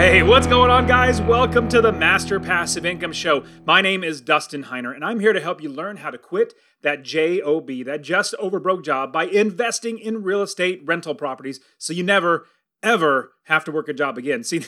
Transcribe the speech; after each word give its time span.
Hey, 0.00 0.22
what's 0.22 0.46
going 0.46 0.70
on, 0.70 0.86
guys? 0.86 1.20
Welcome 1.20 1.68
to 1.68 1.82
the 1.82 1.92
Master 1.92 2.40
Passive 2.40 2.86
Income 2.86 3.12
Show. 3.12 3.44
My 3.66 3.82
name 3.82 4.02
is 4.02 4.22
Dustin 4.22 4.64
Heiner, 4.64 4.94
and 4.94 5.04
I'm 5.04 5.20
here 5.20 5.34
to 5.34 5.42
help 5.42 5.62
you 5.62 5.68
learn 5.68 5.98
how 5.98 6.08
to 6.08 6.16
quit 6.16 6.54
that 6.80 7.02
JOB, 7.02 7.84
that 7.84 8.00
just 8.00 8.34
over 8.36 8.58
broke 8.58 8.82
job, 8.82 9.12
by 9.12 9.24
investing 9.26 9.98
in 9.98 10.22
real 10.22 10.40
estate 10.40 10.80
rental 10.86 11.14
properties 11.14 11.60
so 11.76 11.92
you 11.92 12.02
never, 12.02 12.46
ever 12.82 13.32
have 13.44 13.62
to 13.66 13.72
work 13.72 13.90
a 13.90 13.92
job 13.92 14.16
again. 14.16 14.42
See, 14.44 14.64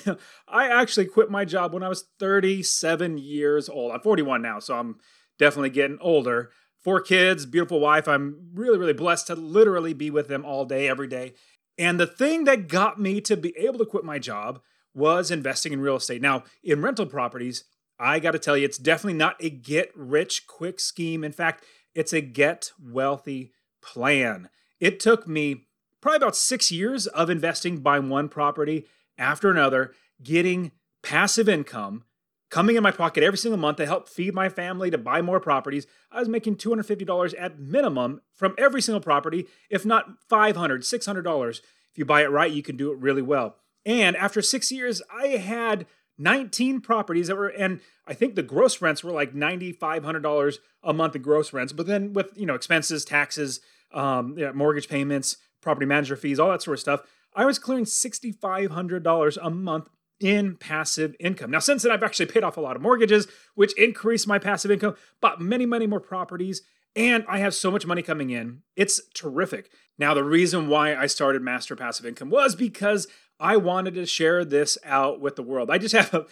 I 0.49 0.69
actually 0.69 1.07
quit 1.07 1.31
my 1.31 1.47
job 1.47 1.73
when 1.73 1.83
I 1.83 1.89
was 1.89 2.05
37 2.19 3.17
years 3.17 3.71
old. 3.71 3.93
I'm 3.93 4.01
41 4.01 4.43
now, 4.43 4.59
so 4.59 4.77
I'm 4.77 4.97
definitely 5.39 5.71
getting 5.71 5.97
older. 6.03 6.51
Four 6.79 7.01
kids, 7.01 7.47
beautiful 7.47 7.81
wife. 7.81 8.07
I'm 8.07 8.51
really, 8.53 8.77
really 8.77 8.93
blessed 8.93 9.29
to 9.29 9.35
literally 9.35 9.95
be 9.95 10.11
with 10.11 10.29
them 10.29 10.45
all 10.45 10.67
day, 10.67 10.91
every 10.91 11.09
day. 11.09 11.33
And 11.79 11.99
the 11.99 12.07
thing 12.07 12.45
that 12.45 12.69
got 12.69 13.01
me 13.01 13.23
to 13.23 13.35
be 13.35 13.57
able 13.57 13.79
to 13.79 13.87
quit 13.87 14.05
my 14.05 14.19
job 14.19 14.61
was 14.95 15.31
investing 15.31 15.73
in 15.73 15.81
real 15.81 15.97
estate. 15.97 16.23
Now, 16.23 16.45
in 16.63 16.83
rental 16.83 17.07
properties, 17.07 17.65
I 17.99 18.19
got 18.19 18.33
to 18.33 18.39
tell 18.39 18.57
you, 18.57 18.65
it's 18.65 18.79
definitely 18.79 19.19
not 19.19 19.37
a 19.41 19.51
get 19.51 19.91
rich 19.95 20.47
quick 20.47 20.81
scheme. 20.81 21.25
In 21.25 21.33
fact, 21.33 21.65
it's 21.95 22.13
a 22.13 22.21
get 22.21 22.73
wealthy 22.83 23.53
plan. 23.81 24.49
It 24.81 24.99
took 25.01 25.29
me 25.29 25.67
probably 26.01 26.17
about 26.17 26.37
six 26.37 26.73
years 26.73 27.07
of 27.07 27.31
investing, 27.31 27.79
buying 27.79 28.09
one 28.09 28.29
property 28.29 28.87
after 29.19 29.51
another, 29.51 29.93
getting 30.23 30.73
passive 31.03 31.49
income 31.49 32.05
coming 32.53 32.77
in 32.77 32.83
my 32.83 32.91
pocket 32.91 33.25
every 33.25 33.39
single 33.39 33.59
month 33.59 33.79
to 33.79 33.87
help 33.87 34.07
feed 34.07 34.35
my 34.35 34.47
family, 34.51 34.91
to 34.91 34.99
buy 34.99 35.23
more 35.23 35.41
properties. 35.41 35.87
I 36.13 36.21
was 36.21 36.29
making 36.29 36.57
$250 36.57 37.35
at 37.39 37.59
minimum 37.59 38.21
from 38.35 38.55
every 38.59 38.83
single 38.83 39.01
property, 39.01 39.47
if 39.71 39.87
not 39.87 40.29
$500, 40.31 40.55
$600. 40.55 41.59
If 41.59 41.65
you 41.97 42.05
buy 42.05 42.23
it 42.23 42.31
right, 42.31 42.53
you 42.53 42.63
can 42.63 42.77
do 42.77 42.93
it 42.93 42.99
really 42.99 43.23
well. 43.23 43.57
And 43.85 44.17
after 44.17 44.43
six 44.43 44.71
years, 44.71 45.03
I 45.13 45.29
had 45.29 45.87
19 46.19 46.81
properties 46.81 47.29
that 47.29 47.37
were, 47.37 47.49
and 47.49 47.81
I 48.07 48.15
think 48.15 48.35
the 48.35 48.43
gross 48.43 48.81
rents 48.81 49.03
were 49.03 49.13
like 49.13 49.35
$9,500 49.35 50.59
a 50.83 50.93
month 50.93 51.17
in 51.17 51.23
gross 51.23 51.53
rents. 51.53 51.73
But 51.73 51.87
then 51.87 52.13
with, 52.13 52.31
you 52.37 52.47
know, 52.47 52.55
expenses, 52.55 53.05
taxes, 53.05 53.61
um, 53.93 54.37
yeah, 54.39 54.53
mortgage 54.53 54.89
payments, 54.89 55.37
property 55.61 55.87
manager 55.87 56.17
fees, 56.17 56.39
all 56.39 56.51
that 56.51 56.63
sort 56.63 56.77
of 56.77 56.81
stuff, 56.81 57.03
I 57.35 57.45
was 57.45 57.59
clearing 57.59 57.85
$6,500 57.85 59.39
a 59.41 59.51
month 59.51 59.89
in 60.21 60.57
passive 60.57 61.17
income. 61.19 61.51
Now, 61.51 61.59
since 61.59 61.83
then, 61.83 61.91
I've 61.91 62.03
actually 62.03 62.27
paid 62.27 62.45
off 62.45 62.57
a 62.57 62.61
lot 62.61 62.77
of 62.77 62.83
mortgages, 62.83 63.27
which 63.55 63.77
increased 63.77 64.29
my 64.29 64.39
passive 64.39 64.71
income, 64.71 64.95
bought 65.21 65.41
many, 65.41 65.67
many 65.67 65.87
more 65.87 66.01
properties, 66.01 66.63
and 66.95 67.25
I 67.29 67.39
have 67.39 67.55
so 67.55 67.71
much 67.71 67.87
money 67.87 68.03
coming 68.03 68.31
in. 68.31 68.63
It's 68.77 69.01
terrific. 69.15 69.71
Now, 69.99 70.15
the 70.15 70.25
reason 70.25 70.69
why 70.69 70.95
I 70.95 71.07
started 71.07 71.43
Master 71.43 71.75
Passive 71.75 72.07
Income 72.07 72.31
was 72.31 72.55
because 72.55 73.09
I 73.43 73.57
wanted 73.57 73.95
to 73.95 74.07
share 74.07 74.45
this 74.45 74.79
out 74.85 75.21
with 75.21 75.35
the 75.35 75.43
world. 75.43 75.69
I 75.69 75.77
just 75.77 75.95
have 76.11 76.27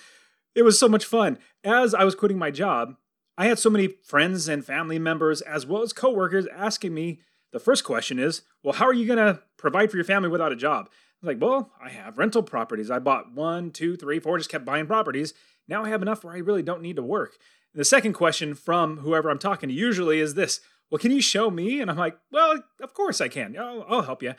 it 0.54 0.62
was 0.62 0.78
so 0.78 0.88
much 0.88 1.04
fun. 1.04 1.38
As 1.62 1.92
I 1.92 2.04
was 2.04 2.14
quitting 2.14 2.38
my 2.38 2.50
job, 2.50 2.94
I 3.36 3.46
had 3.46 3.58
so 3.58 3.70
many 3.70 3.88
friends 4.04 4.48
and 4.48 4.64
family 4.64 4.98
members, 4.98 5.40
as 5.42 5.66
well 5.66 5.82
as 5.82 5.92
coworkers, 5.92 6.46
asking 6.54 6.94
me 6.94 7.20
the 7.52 7.60
first 7.60 7.84
question 7.84 8.18
is, 8.18 8.42
well, 8.62 8.74
how 8.74 8.86
are 8.86 8.94
you 8.94 9.06
going 9.06 9.18
to 9.18 9.42
provide 9.56 9.90
for 9.90 9.96
your 9.96 10.04
family 10.04 10.28
without 10.28 10.52
a 10.52 10.56
job? 10.56 10.88
I 10.88 11.26
was 11.26 11.34
like, 11.34 11.42
well, 11.42 11.72
I 11.82 11.90
have 11.90 12.18
rental 12.18 12.42
properties. 12.42 12.90
I 12.90 12.98
bought 12.98 13.32
one, 13.32 13.70
two, 13.70 13.96
three, 13.96 14.20
four, 14.20 14.38
just 14.38 14.50
kept 14.50 14.64
buying 14.64 14.86
properties. 14.86 15.34
Now 15.68 15.84
I 15.84 15.88
have 15.88 16.02
enough 16.02 16.24
where 16.24 16.34
I 16.34 16.38
really 16.38 16.62
don't 16.62 16.82
need 16.82 16.96
to 16.96 17.02
work. 17.02 17.36
And 17.72 17.80
The 17.80 17.84
second 17.84 18.12
question 18.12 18.54
from 18.54 18.98
whoever 18.98 19.30
I'm 19.30 19.38
talking 19.38 19.68
to 19.68 19.74
usually 19.74 20.20
is 20.20 20.34
this 20.34 20.60
Well, 20.90 20.98
can 20.98 21.10
you 21.10 21.20
show 21.20 21.50
me? 21.50 21.80
And 21.80 21.90
I'm 21.90 21.96
like, 21.96 22.18
Well, 22.30 22.62
of 22.80 22.94
course 22.94 23.20
I 23.20 23.28
can. 23.28 23.56
I'll, 23.58 23.84
I'll 23.88 24.02
help 24.02 24.22
you. 24.22 24.34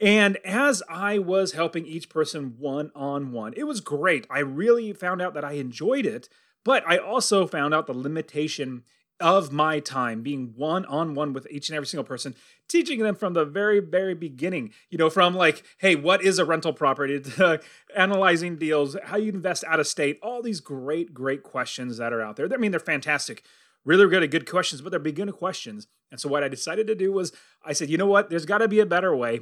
And 0.00 0.36
as 0.44 0.82
I 0.88 1.18
was 1.18 1.52
helping 1.52 1.84
each 1.84 2.08
person 2.08 2.54
one 2.58 2.92
on 2.94 3.32
one, 3.32 3.52
it 3.56 3.64
was 3.64 3.80
great. 3.80 4.26
I 4.30 4.40
really 4.40 4.92
found 4.92 5.20
out 5.20 5.34
that 5.34 5.44
I 5.44 5.52
enjoyed 5.52 6.06
it, 6.06 6.28
but 6.64 6.84
I 6.86 6.98
also 6.98 7.46
found 7.46 7.74
out 7.74 7.86
the 7.86 7.94
limitation 7.94 8.84
of 9.20 9.50
my 9.52 9.80
time 9.80 10.22
being 10.22 10.52
one 10.54 10.84
on 10.84 11.14
one 11.14 11.32
with 11.32 11.46
each 11.50 11.68
and 11.68 11.74
every 11.74 11.86
single 11.86 12.04
person, 12.04 12.36
teaching 12.68 13.00
them 13.00 13.16
from 13.16 13.32
the 13.32 13.44
very, 13.44 13.80
very 13.80 14.14
beginning, 14.14 14.72
you 14.90 14.98
know, 14.98 15.10
from 15.10 15.34
like, 15.34 15.64
hey, 15.78 15.96
what 15.96 16.22
is 16.22 16.38
a 16.38 16.44
rental 16.44 16.72
property 16.72 17.18
to 17.36 17.60
analyzing 17.96 18.56
deals, 18.56 18.96
how 19.06 19.16
you 19.16 19.32
invest 19.32 19.64
out 19.64 19.80
of 19.80 19.88
state, 19.88 20.20
all 20.22 20.40
these 20.40 20.60
great, 20.60 21.12
great 21.12 21.42
questions 21.42 21.96
that 21.96 22.12
are 22.12 22.22
out 22.22 22.36
there. 22.36 22.48
I 22.52 22.56
mean, 22.58 22.70
they're 22.70 22.78
fantastic. 22.78 23.42
Really 23.84 24.08
good, 24.08 24.30
good 24.30 24.48
questions, 24.48 24.82
but 24.82 24.90
they're 24.90 25.00
beginner 25.00 25.32
questions. 25.32 25.88
And 26.12 26.20
so 26.20 26.28
what 26.28 26.44
I 26.44 26.48
decided 26.48 26.86
to 26.86 26.94
do 26.94 27.10
was 27.12 27.32
I 27.64 27.72
said, 27.72 27.90
you 27.90 27.98
know 27.98 28.06
what? 28.06 28.30
There's 28.30 28.46
got 28.46 28.58
to 28.58 28.68
be 28.68 28.78
a 28.78 28.86
better 28.86 29.16
way 29.16 29.40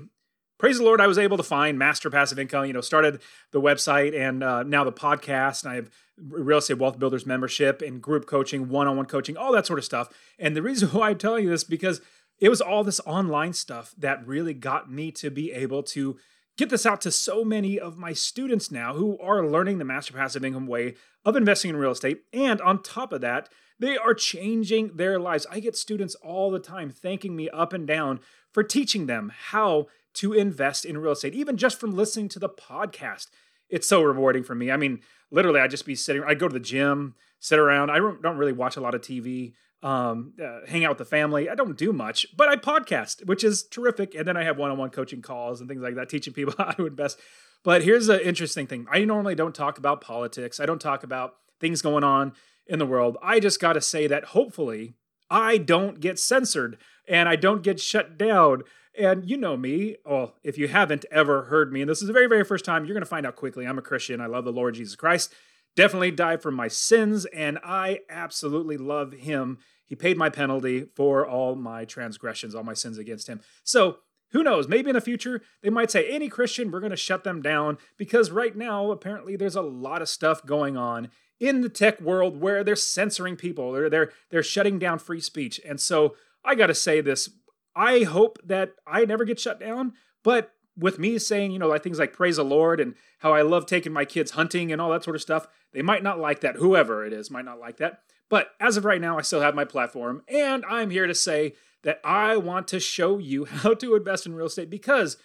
praise 0.59 0.79
the 0.79 0.85
Lord, 0.85 1.01
I 1.01 1.07
was 1.07 1.19
able 1.19 1.37
to 1.37 1.43
find 1.43 1.79
Master 1.79 2.11
Passive 2.11 2.39
Income. 2.39 2.67
You 2.67 2.73
know, 2.73 2.81
started 2.81 3.21
the 3.53 3.61
website 3.61 4.19
and 4.19 4.43
uh, 4.43 4.63
now 4.63 4.85
the 4.85 4.93
podcast, 4.93 5.65
and 5.65 5.73
I 5.73 5.77
have 5.77 5.91
real 6.19 6.59
estate 6.59 6.79
wealth 6.79 6.99
builders 6.99 7.27
membership 7.27 7.83
and 7.83 8.01
group 8.01 8.27
coaching, 8.27 8.69
one-on-one 8.69 9.07
coaching, 9.07 9.37
all 9.37 9.53
that 9.53 9.67
sort 9.67 9.79
of 9.79 9.85
stuff. 9.85 10.09
And 10.39 10.57
the 10.57 10.63
reason 10.63 10.89
why 10.93 11.11
I'm 11.11 11.19
telling 11.19 11.45
you 11.45 11.51
this 11.51 11.65
because 11.65 12.01
it 12.39 12.49
was 12.49 12.61
all 12.61 12.85
this 12.85 13.01
online 13.07 13.53
stuff 13.53 13.95
that 13.99 14.27
really 14.27 14.55
got 14.55 14.91
me 14.91 15.11
to 15.13 15.31
be 15.31 15.53
able 15.53 15.83
to 15.83 16.17
get 16.57 16.71
this 16.71 16.87
out 16.87 17.01
to 17.03 17.11
so 17.11 17.45
many 17.45 17.79
of 17.79 17.99
my 17.99 18.13
students 18.13 18.71
now 18.71 18.95
who 18.95 19.19
are 19.19 19.47
learning 19.47 19.79
the 19.79 19.85
Master 19.85 20.13
Passive 20.13 20.45
Income 20.45 20.67
way 20.67 20.95
of 21.25 21.37
investing 21.37 21.71
in 21.71 21.77
real 21.77 21.91
estate. 21.91 22.23
And 22.33 22.61
on 22.61 22.83
top 22.83 23.13
of 23.13 23.21
that, 23.21 23.49
they 23.79 23.97
are 23.97 24.15
changing 24.15 24.97
their 24.97 25.19
lives. 25.19 25.47
I 25.51 25.61
get 25.61 25.77
students 25.77 26.15
all 26.17 26.51
the 26.51 26.59
time 26.59 26.91
thanking 26.91 27.37
me 27.37 27.49
up 27.51 27.73
and 27.73 27.87
down 27.87 28.21
for 28.53 28.63
teaching 28.63 29.07
them 29.07 29.33
how 29.35 29.87
to 30.15 30.33
invest 30.33 30.85
in 30.85 30.99
real 30.99 31.13
estate, 31.13 31.35
even 31.35 31.57
just 31.57 31.79
from 31.79 31.95
listening 31.95 32.29
to 32.31 32.39
the 32.39 32.49
podcast. 32.49 33.29
It's 33.69 33.87
so 33.87 34.03
rewarding 34.03 34.45
for 34.45 34.55
me. 34.55 34.71
I 34.71 34.77
mean, 34.77 35.01
literally, 35.31 35.61
I 35.61 35.69
just 35.69 35.85
be 35.85 35.95
sitting, 35.95 36.23
I 36.27 36.35
go 36.35 36.49
to 36.49 36.53
the 36.53 36.61
gym, 36.61 37.15
sit 37.39 37.59
around. 37.59 37.91
I 37.91 37.99
don't 37.99 38.39
really 38.39 38.53
watch 38.53 38.77
a 38.77 38.81
lot 38.81 38.95
of 38.95 39.03
TV, 39.03 39.53
um, 39.83 40.33
uh, 40.43 40.61
hang 40.67 40.85
out 40.85 40.93
with 40.93 40.99
the 40.99 41.05
family. 41.05 41.51
I 41.51 41.55
don't 41.55 41.77
do 41.77 41.93
much, 41.93 42.27
but 42.35 42.49
I 42.49 42.57
podcast, 42.57 43.27
which 43.27 43.45
is 43.45 43.65
terrific. 43.65 44.15
And 44.15 44.27
then 44.27 44.37
I 44.37 44.45
have 44.45 44.57
one 44.57 44.71
on 44.71 44.79
one 44.79 44.91
coaching 44.91 45.21
calls 45.21 45.61
and 45.61 45.69
things 45.69 45.83
like 45.83 45.97
that, 45.97 46.09
teaching 46.09 46.33
people 46.33 46.55
how 46.59 46.71
to 46.71 46.87
invest. 46.87 47.21
But 47.63 47.83
here's 47.83 48.07
the 48.07 48.27
interesting 48.27 48.67
thing 48.67 48.87
I 48.91 49.05
normally 49.05 49.35
don't 49.35 49.55
talk 49.55 49.77
about 49.77 50.01
politics, 50.01 50.61
I 50.61 50.67
don't 50.67 50.81
talk 50.81 51.03
about 51.03 51.35
things 51.61 51.83
going 51.83 52.05
on 52.05 52.33
in 52.67 52.79
the 52.79 52.87
world. 52.87 53.17
I 53.23 53.41
just 53.41 53.61
got 53.61 53.75
to 53.75 53.81
say 53.81 54.07
that 54.07 54.27
hopefully 54.27 54.95
I 55.31 55.59
don't 55.59 56.01
get 56.01 56.19
censored 56.19 56.79
and 57.09 57.29
I 57.29 57.37
don't 57.37 57.63
get 57.63 57.81
shut 57.81 58.19
down 58.19 58.63
and 58.99 59.29
you 59.29 59.37
know 59.37 59.57
me, 59.57 59.97
well, 60.05 60.35
if 60.43 60.57
you 60.57 60.69
haven't 60.69 61.05
ever 61.11 61.45
heard 61.45 61.73
me, 61.73 61.83
and 61.83 61.91
this 61.91 62.01
is 62.01 62.07
the 62.07 62.13
very, 62.13 62.29
very 62.29 62.45
first 62.45 62.65
time, 62.65 62.85
you're 62.85 62.95
going 62.95 63.03
to 63.03 63.09
find 63.09 63.27
out 63.27 63.37
quickly. 63.37 63.67
I'm 63.67 63.79
a 63.79 63.83
Christian. 63.83 64.21
I 64.21 64.27
love 64.27 64.45
the 64.45 64.53
Lord 64.53 64.75
Jesus 64.75 64.97
Christ. 64.97 65.33
Definitely 65.75 66.13
died 66.13 66.41
for 66.41 66.51
my 66.51 66.69
sins, 66.69 67.27
and 67.27 67.59
I 67.63 68.01
absolutely 68.09 68.79
love 68.79 69.13
him. 69.13 69.59
He 69.85 69.95
paid 69.95 70.17
my 70.17 70.31
penalty 70.31 70.87
for 70.97 71.27
all 71.27 71.55
my 71.55 71.85
transgressions, 71.85 72.55
all 72.55 72.65
my 72.65 72.75
sins 72.75 72.99
against 72.99 73.29
him. 73.29 73.41
So, 73.63 73.99
who 74.31 74.43
knows? 74.43 74.67
Maybe 74.67 74.91
in 74.91 74.95
the 74.95 75.01
future, 75.01 75.41
they 75.63 75.71
might 75.71 75.91
say, 75.91 76.09
any 76.09 76.29
Christian, 76.29 76.71
we're 76.71 76.81
going 76.81 76.91
to 76.91 76.97
shut 76.97 77.23
them 77.23 77.43
down 77.43 77.79
because 77.97 78.31
right 78.31 78.57
now, 78.57 78.91
apparently, 78.91 79.37
there's 79.37 79.55
a 79.55 79.63
lot 79.63 80.03
of 80.03 80.09
stuff 80.09 80.45
going 80.45 80.77
on 80.77 81.11
in 81.39 81.61
the 81.61 81.69
tech 81.69 82.01
world 82.01 82.41
where 82.41 82.65
they're 82.65 82.77
censoring 82.77 83.37
people, 83.37 83.73
they're, 83.73 83.91
they're, 83.91 84.13
they're 84.31 84.43
shutting 84.43 84.79
down 84.79 84.99
free 84.99 85.21
speech. 85.21 85.61
And 85.67 85.81
so, 85.81 86.17
I 86.45 86.55
got 86.55 86.69
to 86.69 86.75
say 86.75 87.01
this 87.01 87.29
I 87.75 88.05
hope 88.05 88.39
that 88.45 88.75
I 88.87 89.05
never 89.05 89.25
get 89.25 89.39
shut 89.39 89.61
down. 89.61 89.93
But 90.25 90.53
with 90.77 90.99
me 90.99 91.19
saying, 91.19 91.51
you 91.51 91.59
know, 91.59 91.69
like 91.69 91.83
things 91.83 91.99
like 91.99 92.13
praise 92.13 92.37
the 92.37 92.45
Lord 92.45 92.81
and 92.81 92.95
how 93.19 93.33
I 93.33 93.43
love 93.43 93.67
taking 93.67 93.93
my 93.93 94.05
kids 94.05 94.33
hunting 94.33 94.73
and 94.73 94.81
all 94.81 94.91
that 94.91 95.05
sort 95.05 95.17
of 95.17 95.23
stuff, 95.23 95.47
they 95.73 95.83
might 95.83 96.03
not 96.03 96.19
like 96.19 96.41
that. 96.41 96.57
Whoever 96.57 97.05
it 97.05 97.13
is 97.13 97.31
might 97.31 97.45
not 97.45 97.59
like 97.59 97.79
that. 97.79 98.01
But 98.29 98.51
as 98.61 98.77
of 98.77 98.85
right 98.85 99.01
now, 99.01 99.19
I 99.19 99.23
still 99.23 99.41
have 99.41 99.55
my 99.55 99.65
platform, 99.65 100.23
and 100.27 100.65
I'm 100.69 100.91
here 100.91 101.07
to 101.07 101.15
say 101.15 101.55
that 101.85 102.01
I 102.03 102.37
want 102.37 102.67
to 102.69 102.81
show 102.81 103.19
you 103.19 103.45
how 103.45 103.75
to 103.75 103.95
invest 103.95 104.27
in 104.27 104.35
real 104.35 104.47
estate 104.47 104.71
because 104.71 105.17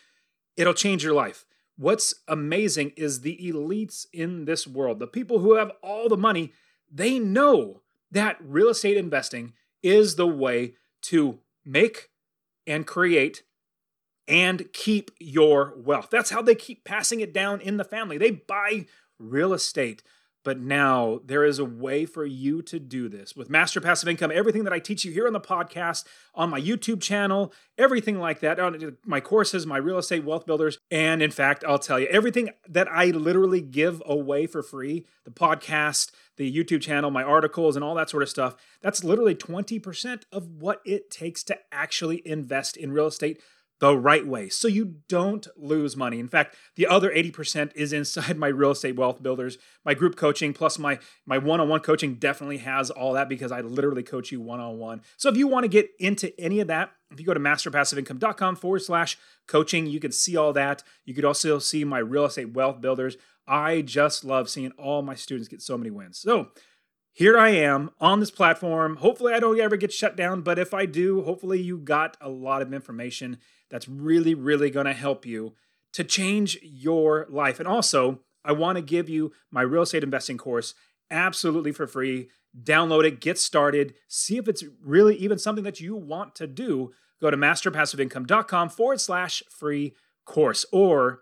it'll 0.56 0.74
change 0.74 1.04
your 1.04 1.14
life. 1.14 1.46
What's 1.82 2.14
amazing 2.28 2.92
is 2.96 3.22
the 3.22 3.40
elites 3.44 4.06
in 4.14 4.46
this 4.46 4.68
world, 4.68 5.00
the 5.00 5.08
people 5.08 5.40
who 5.40 5.56
have 5.56 5.72
all 5.82 6.10
the 6.10 6.16
money, 6.16 6.54
they 6.92 7.18
know 7.18 7.82
that 8.12 8.38
real 8.40 8.68
estate 8.68 8.98
investing 8.98 9.54
is 9.82 10.14
the 10.14 10.28
way 10.28 10.76
to 11.06 11.40
make 11.66 12.10
and 12.68 12.86
create 12.86 13.42
and 14.28 14.72
keep 14.74 15.10
your 15.20 15.74
wealth. 15.76 16.10
That's 16.12 16.30
how 16.30 16.44
they 16.44 16.54
keep 16.54 16.86
passing 16.86 17.20
it 17.20 17.34
down 17.34 17.60
in 17.62 17.78
the 17.78 17.84
family. 17.84 18.20
They 18.20 18.30
buy 18.30 18.86
real 19.18 19.52
estate 19.52 20.04
But 20.44 20.60
now 20.60 21.20
there 21.24 21.46
is 21.46 21.60
a 21.60 21.66
way 21.66 22.06
for 22.06 22.26
you 22.26 22.62
to 22.64 22.80
do 22.80 23.08
this 23.08 23.36
with 23.36 23.50
Master 23.50 23.80
Passive 23.80 24.10
Income. 24.10 24.32
Everything 24.34 24.64
that 24.64 24.74
I 24.74 24.80
teach 24.80 25.06
you 25.06 25.12
here 25.12 25.28
on 25.28 25.34
the 25.34 25.40
podcast, 25.40 26.06
on 26.34 26.50
my 26.50 26.60
YouTube 26.60 27.02
channel, 27.02 27.54
everything 27.78 28.20
like 28.20 28.40
that, 28.40 28.60
on 28.60 28.98
my 29.06 29.20
courses, 29.20 29.68
my 29.68 29.78
real 29.78 30.00
estate 30.00 30.24
wealth 30.24 30.46
builders. 30.46 30.80
And 30.90 31.22
in 31.22 31.32
fact, 31.32 31.64
I'll 31.68 31.80
tell 31.80 32.00
you, 32.00 32.08
everything 32.08 32.50
that 32.68 32.88
I 32.92 33.06
literally 33.08 33.62
give 33.62 34.02
away 34.06 34.48
for 34.48 34.64
free 34.64 35.06
the 35.24 35.32
podcast, 35.32 36.12
the 36.38 36.52
YouTube 36.52 36.82
channel, 36.82 37.12
my 37.12 37.24
articles, 37.24 37.76
and 37.76 37.86
all 37.86 37.94
that 37.96 38.10
sort 38.10 38.24
of 38.24 38.30
stuff 38.30 38.56
that's 38.82 39.04
literally 39.04 39.36
20% 39.36 40.24
of 40.32 40.48
what 40.48 40.82
it 40.86 41.12
takes 41.12 41.44
to 41.44 41.58
actually 41.72 42.22
invest 42.26 42.76
in 42.76 42.92
real 42.92 43.06
estate 43.06 43.40
the 43.82 43.98
right 43.98 44.28
way 44.28 44.48
so 44.48 44.68
you 44.68 44.98
don't 45.10 45.48
lose 45.58 45.98
money. 45.98 46.20
In 46.20 46.28
fact, 46.28 46.56
the 46.76 46.86
other 46.86 47.10
80% 47.10 47.72
is 47.76 47.92
inside 47.92 48.38
my 48.38 48.48
real 48.48 48.72
estate 48.72 48.96
wealth 48.96 49.22
builders, 49.22 49.58
my 49.84 49.96
group 49.96 50.16
coaching, 50.16 50.54
plus 50.54 50.80
my 50.80 51.00
my 51.26 51.40
one-on-one 51.40 51.82
coaching 51.82 52.16
definitely 52.16 52.60
has 52.60 52.92
all 52.92 53.14
that 53.14 53.28
because 53.28 53.52
I 53.52 53.62
literally 53.62 54.04
coach 54.04 54.32
you 54.32 54.40
one-on-one. 54.40 55.02
So 55.18 55.30
if 55.30 55.36
you 55.36 55.48
want 55.48 55.64
to 55.64 55.68
get 55.68 55.90
into 56.00 56.40
any 56.40 56.60
of 56.60 56.68
that, 56.68 56.92
if 57.10 57.20
you 57.20 57.26
go 57.26 57.34
to 57.34 57.40
masterpassiveincome.com 57.40 58.56
forward 58.56 58.84
slash 58.84 59.18
coaching, 59.48 59.88
you 59.88 60.00
can 60.00 60.12
see 60.12 60.38
all 60.38 60.54
that. 60.54 60.84
You 61.04 61.16
could 61.16 61.26
also 61.26 61.58
see 61.58 61.84
my 61.84 62.00
real 62.00 62.26
estate 62.26 62.54
wealth 62.54 62.80
builders. 62.82 63.18
I 63.48 63.82
just 63.82 64.24
love 64.24 64.48
seeing 64.48 64.72
all 64.78 65.02
my 65.02 65.16
students 65.16 65.50
get 65.50 65.62
so 65.62 65.76
many 65.76 65.90
wins. 65.90 66.20
So 66.20 66.52
here 67.14 67.38
I 67.38 67.50
am 67.50 67.90
on 68.00 68.20
this 68.20 68.32
platform. 68.32 68.98
Hopefully, 68.98 69.34
I 69.34 69.40
don't 69.40 69.60
ever 69.60 69.76
get 69.76 69.92
shut 69.92 70.16
down, 70.16 70.44
but 70.44 70.60
if 70.60 70.72
I 70.74 70.86
do, 70.86 71.24
hopefully, 71.24 71.60
you 71.60 71.80
got 71.80 72.16
a 72.22 72.30
lot 72.30 72.62
of 72.62 72.74
information 72.74 73.40
that's 73.72 73.88
really, 73.88 74.36
really 74.36 74.70
going 74.70 74.86
to 74.86 74.94
help 74.94 75.26
you 75.26 75.54
to 75.94 76.04
change 76.04 76.60
your 76.62 77.26
life. 77.30 77.60
And 77.60 77.68
also, 77.68 78.20
I 78.46 78.52
want 78.52 78.78
to 78.78 78.82
give 78.82 79.10
you 79.10 79.32
my 79.50 79.62
real 79.62 79.84
estate 79.84 80.04
investing 80.04 80.38
course 80.38 80.74
absolutely 81.10 81.72
for 81.72 81.88
free. 81.88 82.30
Download 82.64 83.06
it, 83.06 83.22
get 83.22 83.40
started, 83.40 83.94
see 84.08 84.38
if 84.38 84.48
it's 84.48 84.64
really 84.84 85.16
even 85.16 85.38
something 85.38 85.64
that 85.64 85.80
you 85.80 85.96
want 85.96 86.36
to 86.36 86.48
do. 86.48 86.94
Go 87.22 87.32
to 87.32 87.38
masterpassiveincome.com 87.38 88.70
forward 88.70 89.00
slash 89.00 89.44
free 89.50 89.94
course. 90.26 90.66
Or 90.72 91.22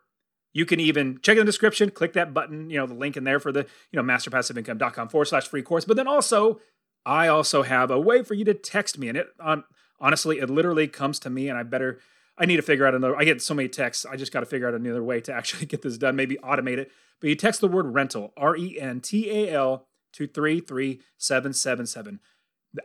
you 0.53 0.65
can 0.65 0.79
even 0.79 1.19
check 1.21 1.33
in 1.33 1.39
the 1.39 1.45
description, 1.45 1.91
click 1.91 2.13
that 2.13 2.33
button, 2.33 2.69
you 2.69 2.77
know, 2.77 2.87
the 2.87 2.93
link 2.93 3.17
in 3.17 3.23
there 3.23 3.39
for 3.39 3.51
the, 3.51 3.65
you 3.91 4.01
know, 4.01 4.03
masterpassiveincome.com 4.03 5.09
forward 5.09 5.25
slash 5.25 5.47
free 5.47 5.61
course. 5.61 5.85
But 5.85 5.97
then 5.97 6.07
also, 6.07 6.59
I 7.05 7.27
also 7.27 7.63
have 7.63 7.91
a 7.91 7.99
way 7.99 8.23
for 8.23 8.33
you 8.33 8.45
to 8.45 8.53
text 8.53 8.97
me. 8.97 9.09
And 9.09 9.17
it, 9.17 9.27
um, 9.39 9.63
honestly, 9.99 10.39
it 10.39 10.49
literally 10.49 10.87
comes 10.87 11.19
to 11.19 11.29
me, 11.29 11.49
and 11.49 11.57
I 11.57 11.63
better 11.63 11.99
I 12.39 12.45
need 12.45 12.55
to 12.55 12.61
figure 12.61 12.87
out 12.87 12.95
another. 12.95 13.17
I 13.17 13.25
get 13.25 13.41
so 13.41 13.53
many 13.53 13.67
texts. 13.67 14.05
I 14.05 14.15
just 14.15 14.31
got 14.31 14.39
to 14.39 14.45
figure 14.45 14.67
out 14.67 14.73
another 14.73 15.03
way 15.03 15.19
to 15.21 15.33
actually 15.35 15.65
get 15.65 15.81
this 15.81 15.97
done. 15.97 16.15
Maybe 16.15 16.37
automate 16.37 16.77
it. 16.77 16.91
But 17.19 17.29
you 17.29 17.35
text 17.35 17.59
the 17.61 17.67
word 17.67 17.93
rental, 17.93 18.33
R 18.37 18.55
E 18.55 18.79
N 18.79 19.01
T 19.01 19.29
A 19.29 19.51
L, 19.51 19.87
to 20.13 20.25
33777. 20.25 22.19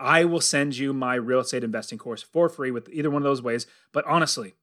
I 0.00 0.24
will 0.24 0.40
send 0.40 0.76
you 0.76 0.92
my 0.92 1.14
real 1.14 1.40
estate 1.40 1.62
investing 1.62 1.98
course 1.98 2.22
for 2.22 2.48
free 2.48 2.70
with 2.70 2.88
either 2.90 3.10
one 3.10 3.22
of 3.22 3.24
those 3.24 3.42
ways. 3.42 3.66
But 3.92 4.06
honestly, 4.06 4.54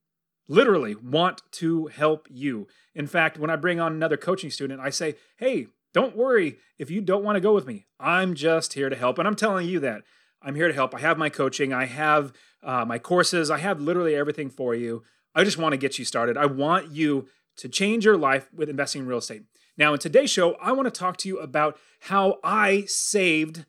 literally 0.48 0.96
want 0.96 1.42
to 1.52 1.88
help 1.88 2.28
you. 2.30 2.68
In 2.96 3.08
fact, 3.08 3.38
when 3.38 3.50
I 3.50 3.56
bring 3.56 3.80
on 3.80 3.94
another 3.94 4.18
coaching 4.18 4.50
student, 4.50 4.82
I 4.82 4.90
say, 4.90 5.16
hey, 5.38 5.68
don't 5.94 6.18
worry 6.18 6.58
if 6.78 6.90
you 6.90 7.02
don't 7.02 7.24
want 7.24 7.36
to 7.36 7.42
go 7.42 7.54
with 7.54 7.68
me. 7.68 7.86
I'm 8.00 8.34
just 8.34 8.74
here 8.74 8.90
to 8.90 8.96
help. 8.96 9.20
And 9.20 9.28
I'm 9.28 9.36
telling 9.36 9.68
you 9.68 9.80
that. 9.82 10.04
I'm 10.42 10.56
here 10.56 10.68
to 10.68 10.74
help. 10.74 10.96
I 10.96 11.00
have 11.00 11.18
my 11.18 11.30
coaching, 11.30 11.74
I 11.74 11.86
have 11.86 12.34
uh, 12.64 12.86
my 12.86 13.00
courses, 13.00 13.52
I 13.52 13.60
have 13.60 13.80
literally 13.80 14.16
everything 14.16 14.50
for 14.50 14.74
you. 14.76 15.04
I 15.34 15.44
just 15.44 15.58
want 15.58 15.74
to 15.74 15.78
get 15.78 15.98
you 15.98 16.06
started. 16.06 16.38
I 16.38 16.46
want 16.46 16.92
you 16.92 17.28
to 17.58 17.70
change 17.70 18.06
your 18.06 18.18
life 18.18 18.50
with 18.54 18.70
investing 18.70 19.04
in 19.04 19.08
real 19.08 19.20
estate. 19.20 19.44
Now, 19.78 19.94
in 19.94 20.00
today's 20.00 20.30
show, 20.30 20.56
I 20.56 20.72
want 20.74 20.86
to 20.86 21.00
talk 21.00 21.18
to 21.18 21.28
you 21.28 21.40
about 21.40 21.78
how 22.02 22.40
I 22.44 22.84
saved 22.88 23.66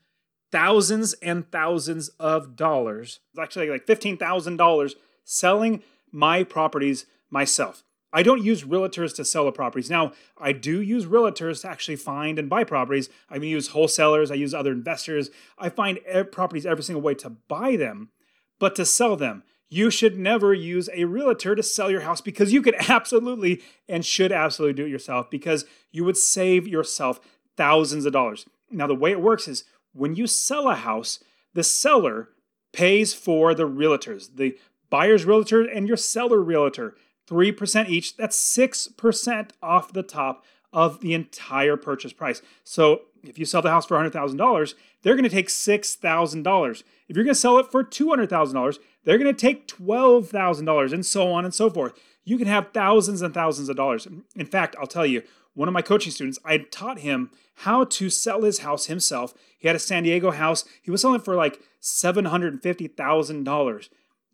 thousands 0.51 1.15
and 1.15 1.51
thousands 1.51 2.09
of 2.21 2.57
dollars, 2.57 3.21
actually 3.41 3.71
like 3.71 3.87
$15,000, 3.87 4.95
selling 5.25 5.83
my 6.11 6.45
properties 6.45 7.07
myself. 7.31 7.85
I 8.13 8.23
don't 8.23 8.43
use 8.43 8.65
realtors 8.65 9.15
to 9.17 9.25
sell 9.25 9.47
the 9.47 9.53
properties. 9.53 9.89
Now, 9.89 10.13
I 10.39 10.53
do 10.53 10.81
use 10.81 11.07
realtors 11.07 11.63
to 11.63 11.69
actually 11.69 11.97
find 11.97 12.39
and 12.39 12.51
buy 12.51 12.65
properties. 12.65 13.09
I 13.31 13.37
use 13.37 13.69
wholesalers, 13.69 14.31
I 14.31 14.35
use 14.35 14.53
other 14.53 14.73
investors. 14.73 15.31
I 15.59 15.71
find 15.71 15.99
properties 16.31 16.67
every 16.67 16.85
single 16.85 17.03
way 17.03 17.15
to 17.15 17.31
buy 17.31 17.77
them, 17.77 18.11
but 18.59 18.77
to 18.77 18.85
sell 18.85 19.17
them, 19.17 19.45
you 19.73 19.91
should 19.91 20.19
never 20.19 20.53
use 20.53 20.91
a 20.93 21.07
realtor 21.07 21.55
to 21.55 21.63
sell 21.63 21.91
your 21.91 22.03
house 22.03 22.21
because 22.21 22.53
you 22.53 22.61
could 22.61 22.75
absolutely 22.91 23.63
and 23.89 24.05
should 24.05 24.31
absolutely 24.31 24.75
do 24.75 24.85
it 24.85 24.91
yourself 24.91 25.31
because 25.31 25.65
you 25.91 26.05
would 26.05 26.19
save 26.19 26.69
yourself 26.69 27.21
thousands 27.57 28.05
of 28.05 28.13
dollars. 28.13 28.45
Now, 28.71 28.87
the 28.87 28.95
way 28.95 29.13
it 29.13 29.23
works 29.23 29.49
is 29.49 29.65
when 29.95 30.15
you 30.15 30.27
sell 30.27 30.69
a 30.69 30.75
house, 30.75 31.21
the 31.55 31.65
seller 31.65 32.29
pays 32.73 33.15
for 33.15 33.55
the 33.55 33.69
realtors, 33.69 34.37
the 34.37 34.59
buyer's 34.91 35.25
realtor 35.25 35.63
and 35.63 35.89
your 35.89 35.97
seller 35.97 36.43
realtor. 36.43 36.95
3% 37.29 37.89
each. 37.89 38.17
That's 38.17 38.57
6% 38.57 39.51
off 39.63 39.93
the 39.93 40.03
top 40.03 40.45
of 40.73 41.01
the 41.01 41.15
entire 41.15 41.77
purchase 41.77 42.13
price. 42.13 42.43
So 42.65 43.03
if 43.23 43.39
you 43.39 43.45
sell 43.45 43.63
the 43.63 43.71
house 43.71 43.87
for 43.87 43.97
$100,000, 43.97 44.75
they're 45.03 45.15
going 45.15 45.23
to 45.25 45.31
take 45.31 45.49
$6,000. 45.49 46.83
If 47.09 47.17
you're 47.17 47.25
going 47.25 47.35
to 47.35 47.41
sell 47.41 47.59
it 47.59 47.71
for 47.71 47.85
$200,000, 47.85 48.79
they're 49.05 49.19
going 49.19 49.35
to 49.35 49.41
take 49.41 49.69
$12,000 49.69 50.93
and 50.93 51.07
so 51.07 51.33
on 51.33 51.45
and 51.45 51.55
so 51.55 51.69
forth. 51.69 51.93
You 52.25 52.39
can 52.39 52.47
have 52.47 52.73
thousands 52.73 53.21
and 53.21 53.35
thousands 53.35 53.69
of 53.69 53.77
dollars. 53.77 54.07
In 54.37 54.47
fact, 54.47 54.77
I'll 54.79 54.87
tell 54.87 55.07
you, 55.07 55.25
one 55.55 55.69
of 55.69 55.75
my 55.75 55.83
coaching 55.83 56.13
students, 56.13 56.39
I 56.45 56.59
taught 56.59 57.01
him 57.01 57.31
how 57.57 57.85
to 57.85 58.09
sell 58.09 58.43
his 58.43 58.61
house 58.61 58.87
himself. 58.87 59.35
He 59.59 59.69
had 59.69 59.77
a 59.77 59.81
San 59.81 60.05
Diego 60.05 60.31
house. 60.31 60.65
He 60.81 60.91
was 60.91 61.03
selling 61.03 61.21
for 61.21 61.35
like 61.35 61.61
$750,000. 61.83 63.89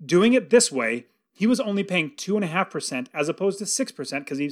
Doing 0.04 0.34
it 0.34 0.50
this 0.50 0.70
way, 0.70 1.06
he 1.38 1.46
was 1.46 1.60
only 1.60 1.84
paying 1.84 2.10
2.5% 2.16 3.06
as 3.14 3.28
opposed 3.28 3.60
to 3.60 3.64
6% 3.64 4.18
because 4.18 4.38
he 4.38 4.50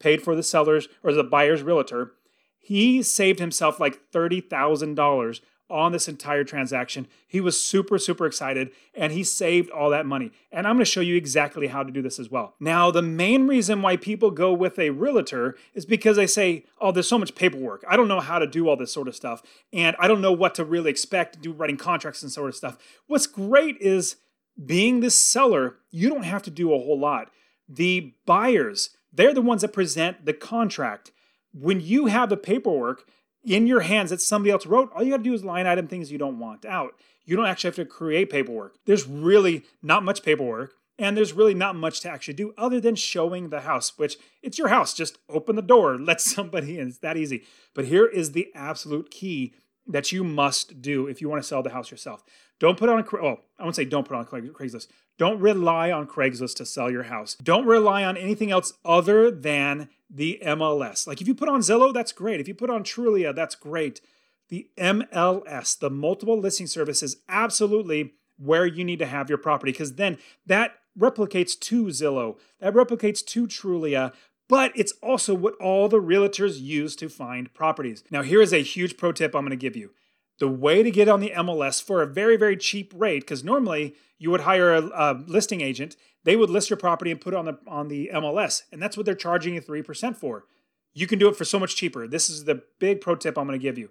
paid 0.00 0.20
for 0.20 0.34
the 0.34 0.42
seller's 0.42 0.88
or 1.04 1.12
the 1.12 1.22
buyer's 1.22 1.62
realtor. 1.62 2.10
He 2.58 3.04
saved 3.04 3.38
himself 3.38 3.78
like 3.78 4.10
$30,000 4.10 5.40
on 5.70 5.92
this 5.92 6.08
entire 6.08 6.42
transaction. 6.42 7.06
He 7.28 7.40
was 7.40 7.62
super, 7.62 7.98
super 7.98 8.26
excited 8.26 8.72
and 8.96 9.12
he 9.12 9.22
saved 9.22 9.70
all 9.70 9.90
that 9.90 10.06
money. 10.06 10.32
And 10.50 10.66
I'm 10.66 10.74
going 10.74 10.84
to 10.84 10.90
show 10.90 11.00
you 11.00 11.14
exactly 11.14 11.68
how 11.68 11.84
to 11.84 11.92
do 11.92 12.02
this 12.02 12.18
as 12.18 12.32
well. 12.32 12.56
Now, 12.58 12.90
the 12.90 13.00
main 13.00 13.46
reason 13.46 13.80
why 13.80 13.96
people 13.96 14.32
go 14.32 14.52
with 14.52 14.76
a 14.76 14.90
realtor 14.90 15.56
is 15.72 15.86
because 15.86 16.16
they 16.16 16.26
say, 16.26 16.64
oh, 16.80 16.90
there's 16.90 17.08
so 17.08 17.16
much 17.16 17.36
paperwork. 17.36 17.84
I 17.88 17.96
don't 17.96 18.08
know 18.08 18.18
how 18.18 18.40
to 18.40 18.46
do 18.48 18.68
all 18.68 18.76
this 18.76 18.92
sort 18.92 19.06
of 19.06 19.14
stuff. 19.14 19.40
And 19.72 19.94
I 20.00 20.08
don't 20.08 20.20
know 20.20 20.32
what 20.32 20.56
to 20.56 20.64
really 20.64 20.90
expect 20.90 21.40
do 21.40 21.52
writing 21.52 21.76
contracts 21.76 22.24
and 22.24 22.32
sort 22.32 22.48
of 22.48 22.56
stuff. 22.56 22.76
What's 23.06 23.28
great 23.28 23.76
is 23.80 24.16
being 24.62 25.00
the 25.00 25.10
seller, 25.10 25.76
you 25.90 26.08
don't 26.08 26.24
have 26.24 26.42
to 26.42 26.50
do 26.50 26.72
a 26.72 26.78
whole 26.78 26.98
lot. 26.98 27.30
The 27.68 28.12
buyers, 28.26 28.90
they're 29.12 29.34
the 29.34 29.42
ones 29.42 29.62
that 29.62 29.72
present 29.72 30.26
the 30.26 30.32
contract. 30.32 31.12
When 31.52 31.80
you 31.80 32.06
have 32.06 32.28
the 32.28 32.36
paperwork 32.36 33.04
in 33.44 33.66
your 33.66 33.80
hands 33.80 34.10
that 34.10 34.20
somebody 34.20 34.50
else 34.50 34.66
wrote, 34.66 34.90
all 34.94 35.02
you 35.02 35.10
got 35.10 35.18
to 35.18 35.22
do 35.22 35.34
is 35.34 35.44
line 35.44 35.66
item 35.66 35.86
things 35.86 36.10
you 36.10 36.18
don't 36.18 36.38
want 36.38 36.64
out. 36.64 36.94
You 37.24 37.36
don't 37.36 37.46
actually 37.46 37.68
have 37.68 37.76
to 37.76 37.84
create 37.84 38.30
paperwork. 38.30 38.76
There's 38.86 39.06
really 39.06 39.64
not 39.82 40.04
much 40.04 40.22
paperwork, 40.22 40.74
and 40.98 41.16
there's 41.16 41.32
really 41.32 41.54
not 41.54 41.74
much 41.74 42.00
to 42.00 42.10
actually 42.10 42.34
do 42.34 42.54
other 42.56 42.80
than 42.80 42.94
showing 42.94 43.48
the 43.48 43.60
house, 43.60 43.96
which 43.98 44.18
it's 44.42 44.58
your 44.58 44.68
house. 44.68 44.94
Just 44.94 45.18
open 45.28 45.56
the 45.56 45.62
door, 45.62 45.98
let 45.98 46.20
somebody 46.20 46.78
in. 46.78 46.88
It's 46.88 46.98
that 46.98 47.16
easy. 47.16 47.44
But 47.74 47.86
here 47.86 48.06
is 48.06 48.32
the 48.32 48.50
absolute 48.54 49.10
key 49.10 49.54
that 49.86 50.12
you 50.12 50.24
must 50.24 50.80
do 50.80 51.06
if 51.06 51.20
you 51.20 51.28
want 51.28 51.42
to 51.42 51.46
sell 51.46 51.62
the 51.62 51.70
house 51.70 51.90
yourself. 51.90 52.24
Don't 52.58 52.78
put 52.78 52.88
on, 52.88 53.00
a, 53.00 53.16
oh, 53.16 53.40
I 53.58 53.64
won't 53.64 53.76
say 53.76 53.84
don't 53.84 54.06
put 54.06 54.16
on 54.16 54.24
Craigslist. 54.24 54.86
Don't 55.18 55.40
rely 55.40 55.90
on 55.90 56.06
Craigslist 56.06 56.56
to 56.56 56.66
sell 56.66 56.90
your 56.90 57.04
house. 57.04 57.36
Don't 57.42 57.66
rely 57.66 58.04
on 58.04 58.16
anything 58.16 58.50
else 58.50 58.72
other 58.84 59.30
than 59.30 59.88
the 60.08 60.40
MLS. 60.44 61.06
Like 61.06 61.20
if 61.20 61.28
you 61.28 61.34
put 61.34 61.48
on 61.48 61.60
Zillow, 61.60 61.92
that's 61.92 62.12
great. 62.12 62.40
If 62.40 62.48
you 62.48 62.54
put 62.54 62.70
on 62.70 62.84
Trulia, 62.84 63.34
that's 63.34 63.54
great. 63.54 64.00
The 64.48 64.68
MLS, 64.78 65.78
the 65.78 65.90
multiple 65.90 66.38
listing 66.38 66.66
service, 66.66 67.02
is 67.02 67.18
absolutely 67.28 68.14
where 68.38 68.66
you 68.66 68.84
need 68.84 68.98
to 68.98 69.06
have 69.06 69.28
your 69.28 69.38
property 69.38 69.72
because 69.72 69.94
then 69.94 70.18
that 70.46 70.76
replicates 70.98 71.58
to 71.58 71.86
Zillow, 71.86 72.38
that 72.60 72.74
replicates 72.74 73.24
to 73.26 73.46
Trulia, 73.46 74.12
but 74.48 74.72
it's 74.74 74.92
also 75.02 75.34
what 75.34 75.54
all 75.56 75.88
the 75.88 76.00
realtors 76.00 76.60
use 76.60 76.94
to 76.96 77.08
find 77.08 77.52
properties. 77.54 78.04
Now, 78.10 78.22
here 78.22 78.42
is 78.42 78.52
a 78.52 78.62
huge 78.62 78.96
pro 78.96 79.12
tip 79.12 79.34
I'm 79.34 79.42
going 79.42 79.50
to 79.50 79.56
give 79.56 79.76
you. 79.76 79.90
The 80.38 80.48
way 80.48 80.82
to 80.82 80.90
get 80.90 81.08
on 81.08 81.20
the 81.20 81.32
MLS 81.36 81.82
for 81.82 82.02
a 82.02 82.06
very, 82.06 82.36
very 82.36 82.56
cheap 82.56 82.92
rate, 82.94 83.20
because 83.20 83.44
normally 83.44 83.94
you 84.18 84.30
would 84.30 84.42
hire 84.42 84.74
a, 84.74 84.82
a, 84.82 85.24
listing 85.26 85.60
agent, 85.60 85.96
they 86.24 86.34
would 86.34 86.50
list 86.50 86.70
your 86.70 86.76
property 86.76 87.10
and 87.10 87.20
put 87.20 87.34
it 87.34 87.36
on 87.36 87.44
the 87.44 87.58
on 87.66 87.88
the 87.88 88.10
MLS, 88.14 88.62
and 88.72 88.82
that's 88.82 88.96
what 88.96 89.06
they're 89.06 89.14
charging 89.14 89.54
you 89.54 89.60
three 89.60 89.82
percent 89.82 90.16
for. 90.16 90.44
You 90.92 91.06
can 91.06 91.18
do 91.18 91.28
it 91.28 91.36
for 91.36 91.44
so 91.44 91.58
much 91.58 91.76
cheaper. 91.76 92.08
This 92.08 92.28
is 92.28 92.44
the 92.44 92.62
big 92.78 93.00
pro 93.00 93.14
tip 93.14 93.38
I'm 93.38 93.46
going 93.46 93.58
to 93.58 93.62
give 93.62 93.78
you. 93.78 93.90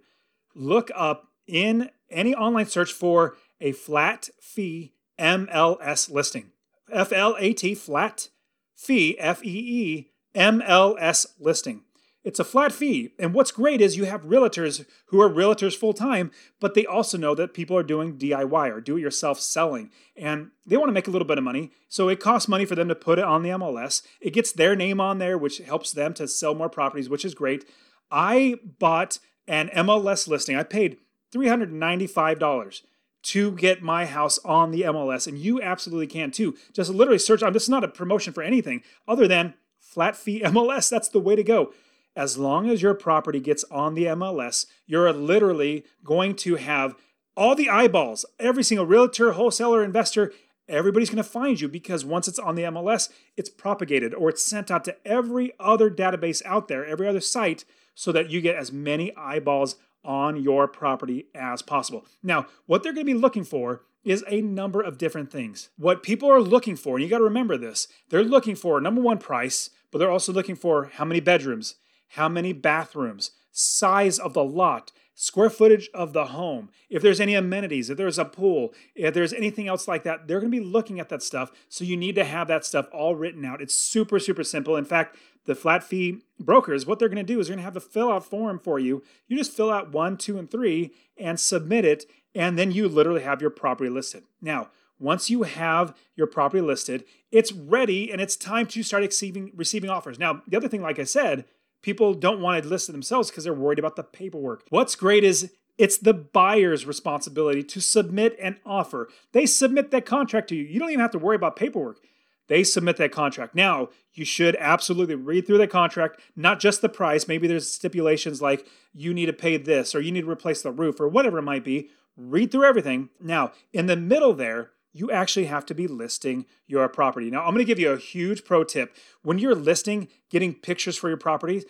Look 0.56 0.92
up 0.96 1.28
in 1.48 1.90
any 2.10 2.34
online 2.36 2.66
search 2.66 2.92
for 2.92 3.36
a 3.62 3.72
flat 3.72 4.30
fee 4.42 4.94
MLS 5.20 6.12
listing. 6.12 6.52
F 6.92 7.12
L 7.14 7.36
A 7.40 7.54
T 7.54 7.76
flat 7.76 8.30
fee 8.76 9.18
F 9.20 9.44
E 9.44 9.50
E 9.50 10.13
MLS 10.36 11.26
listing. 11.40 11.84
It's 12.24 12.40
a 12.40 12.46
flat 12.46 12.72
fee. 12.72 13.14
And 13.20 13.34
what's 13.34 13.52
great 13.52 13.82
is 13.82 13.98
you 13.98 14.06
have 14.06 14.24
realtors 14.24 14.86
who 15.08 15.22
are 15.22 15.30
realtors 15.30 15.76
full 15.76 15.94
time, 15.94 16.32
but 16.62 16.74
they 16.74 16.86
also 16.86 17.18
know 17.18 17.36
that 17.36 17.54
people 17.54 17.78
are 17.78 17.84
doing 17.84 18.18
DIY 18.18 18.72
or 18.72 18.80
do 18.80 18.96
it 18.98 19.02
yourself 19.02 19.40
selling. 19.40 19.92
And 20.16 20.52
they 20.66 20.78
want 20.78 20.88
to 20.88 20.94
make 20.94 21.08
a 21.08 21.12
little 21.12 21.28
bit 21.28 21.38
of 21.38 21.44
money. 21.44 21.72
So 21.90 22.08
it 22.08 22.22
costs 22.22 22.48
money 22.48 22.64
for 22.64 22.76
them 22.76 22.88
to 22.88 22.96
put 22.96 23.20
it 23.20 23.26
on 23.26 23.44
the 23.44 23.50
MLS. 23.50 24.04
It 24.22 24.34
gets 24.34 24.54
their 24.54 24.76
name 24.76 25.02
on 25.02 25.18
there, 25.18 25.38
which 25.38 25.58
helps 25.58 25.92
them 25.92 26.14
to 26.14 26.28
sell 26.28 26.56
more 26.56 26.70
properties, 26.70 27.10
which 27.10 27.26
is 27.26 27.36
great. 27.36 27.66
I 28.10 28.56
bought 28.80 29.20
an 29.46 29.70
MLS 29.76 30.28
listing. 30.28 30.56
I 30.56 30.64
paid 30.64 30.98
$395 31.36 32.82
to 33.24 33.52
get 33.54 33.82
my 33.82 34.06
house 34.06 34.38
on 34.46 34.72
the 34.72 34.82
MLS, 34.82 35.28
and 35.28 35.38
you 35.38 35.62
absolutely 35.62 36.08
can 36.08 36.30
too. 36.30 36.56
Just 36.74 36.90
literally 36.90 37.18
search 37.18 37.40
this 37.40 37.64
is 37.64 37.70
not 37.70 37.84
a 37.84 37.88
promotion 37.88 38.34
for 38.34 38.44
anything 38.44 38.84
other 39.08 39.28
than 39.28 39.54
flat 39.94 40.16
fee 40.16 40.42
MLS. 40.46 40.90
That's 40.90 41.10
the 41.10 41.20
way 41.20 41.36
to 41.36 41.44
go. 41.44 41.74
As 42.16 42.38
long 42.38 42.70
as 42.70 42.82
your 42.82 42.94
property 42.94 43.40
gets 43.40 43.64
on 43.72 43.96
the 43.96 44.06
MLS, 44.06 44.68
you're 44.86 45.12
literally 45.12 45.84
going 46.04 46.36
to 46.38 46.56
have 46.56 46.96
all 47.36 47.56
the 47.56 47.70
eyeballs, 47.70 48.26
every 48.40 48.64
single 48.64 48.86
realtor, 48.86 49.32
wholesaler, 49.32 49.84
investor, 49.84 50.32
everybody's 50.68 51.10
going 51.10 51.18
to 51.18 51.24
find 51.24 51.60
you 51.60 51.68
because 51.68 52.06
once 52.06 52.28
it's 52.28 52.40
on 52.40 52.56
the 52.56 52.64
MLS, 52.64 53.10
it's 53.36 53.50
propagated 53.50 54.14
or 54.14 54.30
it's 54.30 54.46
sent 54.46 54.70
out 54.70 54.84
to 54.86 54.96
every 55.06 55.54
other 55.60 55.90
database 55.90 56.44
out 56.46 56.68
there, 56.68 56.86
every 56.86 57.08
other 57.08 57.20
site, 57.20 57.66
so 57.96 58.12
that 58.12 58.30
you 58.30 58.42
get 58.42 58.56
as 58.56 58.72
many 58.72 59.16
eyeballs 59.16 59.76
on 60.04 60.42
your 60.42 60.68
property 60.68 61.28
as 61.34 61.62
possible. 61.62 62.06
Now, 62.22 62.48
what 62.66 62.84
they're 62.84 62.94
going 62.94 63.06
to 63.06 63.14
be 63.14 63.20
looking 63.20 63.44
for 63.44 63.82
is 64.04 64.24
a 64.28 64.42
number 64.42 64.82
of 64.82 64.98
different 64.98 65.32
things. 65.32 65.70
What 65.78 66.04
people 66.04 66.30
are 66.30 66.42
looking 66.42 66.76
for, 66.76 66.96
and 66.96 67.04
you 67.04 67.10
got 67.10 67.20
to 67.20 67.24
remember 67.24 67.58
this, 67.58 67.88
they're 68.10 68.24
looking 68.24 68.56
for 68.56 68.80
number 68.82 69.02
one, 69.02 69.18
price, 69.18 69.70
but 69.92 70.00
they're 70.00 70.12
also 70.12 70.34
looking 70.34 70.56
for 70.56 70.86
how 70.94 71.06
many 71.06 71.20
bedrooms, 71.20 71.76
how 72.10 72.28
many 72.28 72.54
bathrooms, 72.54 73.32
size 73.52 74.20
of 74.20 74.34
the 74.34 74.44
lot, 74.44 74.92
square 75.16 75.50
footage 75.50 75.90
of 75.94 76.14
the 76.14 76.26
home, 76.26 76.70
if 76.90 77.02
there's 77.02 77.22
any 77.22 77.36
amenities, 77.36 77.90
if 77.90 77.98
there's 77.98 78.18
a 78.18 78.26
pool, 78.26 78.74
if 78.96 79.14
there's 79.14 79.34
anything 79.34 79.68
else 79.68 79.88
like 79.88 80.04
that, 80.04 80.28
they're 80.28 80.40
going 80.40 80.52
to 80.52 80.60
be 80.60 80.64
looking 80.64 81.00
at 81.00 81.10
that 81.10 81.22
stuff. 81.22 81.52
So 81.70 81.84
you 81.84 81.96
need 81.96 82.16
to 82.16 82.24
have 82.24 82.48
that 82.48 82.66
stuff 82.66 82.88
all 82.92 83.16
written 83.16 83.46
out. 83.46 83.62
It's 83.62 83.76
super, 83.76 84.20
super 84.20 84.44
simple. 84.44 84.76
In 84.76 84.86
fact, 84.86 85.16
the 85.46 85.56
flat 85.56 85.84
fee 85.84 86.22
brokers, 86.40 86.86
what 86.86 87.00
they're 87.00 87.10
going 87.10 87.18
to 87.18 87.34
do 87.34 87.40
is 87.40 87.48
they're 87.48 87.56
going 87.56 87.62
to 87.62 87.66
have 87.66 87.78
a 87.78 87.82
fill 87.82 88.12
out 88.12 88.26
form 88.26 88.60
for 88.60 88.80
you. 88.80 89.04
You 89.28 89.38
just 89.38 89.56
fill 89.56 89.72
out 89.72 89.92
one, 89.92 90.18
two, 90.18 90.38
and 90.38 90.50
three 90.50 90.94
and 91.18 91.40
submit 91.40 91.86
it. 91.86 92.06
And 92.36 92.58
then 92.58 92.72
you 92.72 92.88
literally 92.88 93.22
have 93.22 93.42
your 93.42 93.50
property 93.50 93.90
listed. 93.90 94.24
Now, 94.42 94.70
once 95.00 95.30
you 95.30 95.44
have 95.44 95.96
your 96.16 96.28
property 96.28 96.62
listed, 96.62 97.04
it's 97.32 97.52
ready 97.52 98.12
and 98.12 98.22
it's 98.22 98.36
time 98.36 98.68
to 98.68 98.84
start 98.84 99.04
receiving, 99.04 99.52
receiving 99.56 99.90
offers. 99.90 100.18
Now, 100.18 100.42
the 100.48 100.58
other 100.58 100.68
thing, 100.68 100.82
like 100.82 101.00
I 101.00 101.04
said, 101.04 101.46
people 101.82 102.14
don't 102.14 102.42
want 102.42 102.64
to 102.64 102.70
list 102.70 102.90
it 102.90 102.94
themselves 102.94 103.30
because 103.30 103.44
they're 103.44 103.54
worried 103.54 103.80
about 103.80 103.96
the 103.96 104.04
paperwork. 104.04 104.64
What's 104.70 104.96
great 104.96 105.24
is 105.24 105.52
it's 105.78 105.98
the 105.98 106.14
buyer's 106.14 106.86
responsibility 106.86 107.64
to 107.64 107.82
submit 107.82 108.38
an 108.40 108.60
offer. 108.66 109.10
They 109.32 109.46
submit 109.46 109.92
that 109.92 110.06
contract 110.06 110.50
to 110.50 110.56
you. 110.56 110.64
You 110.64 110.80
don't 110.80 110.90
even 110.90 111.02
have 111.02 111.12
to 111.12 111.20
worry 111.20 111.36
about 111.36 111.56
paperwork. 111.56 112.00
They 112.48 112.64
submit 112.64 112.98
that 112.98 113.12
contract. 113.12 113.56
Now, 113.56 113.90
you 114.14 114.26
should 114.26 114.56
absolutely 114.60 115.16
read 115.16 115.48
through 115.48 115.60
that 115.60 115.70
contract, 115.70 116.20
not 116.36 116.60
just 116.60 116.82
the 116.82 116.90
price. 116.90 117.28
Maybe 117.28 117.48
there's 117.48 117.72
stipulations 117.72 118.42
like 118.42 118.68
you 118.94 119.14
need 119.14 119.28
to 119.28 119.34
pay 119.34 119.58
this 119.58 119.96
or 119.96 120.02
you 120.02 120.12
need 120.12 120.22
to 120.22 120.30
replace 120.30 120.62
the 120.62 120.72
roof 120.72 121.00
or 121.00 121.08
whatever 121.08 121.40
it 121.40 121.44
might 121.44 121.64
be. 121.64 121.90
Read 122.16 122.52
through 122.52 122.66
everything. 122.66 123.10
Now, 123.20 123.54
in 123.72 123.88
the 123.88 123.96
middle 123.96 124.34
there, 124.34 124.72
you 124.92 125.10
actually 125.10 125.46
have 125.46 125.66
to 125.66 125.74
be 125.74 125.88
listing 125.88 126.46
your 126.68 126.88
property. 126.88 127.32
Now, 127.32 127.40
I'm 127.40 127.54
going 127.54 127.58
to 127.60 127.64
give 127.66 127.80
you 127.80 127.92
a 127.92 127.98
huge 127.98 128.46
pro 128.46 128.64
tip. 128.64 128.96
When 129.24 129.40
you're 129.40 129.56
listing, 129.56 130.08
getting 130.30 130.54
pictures 130.54 130.98
for 130.98 131.08
your 131.10 131.18
properties, 131.18 131.66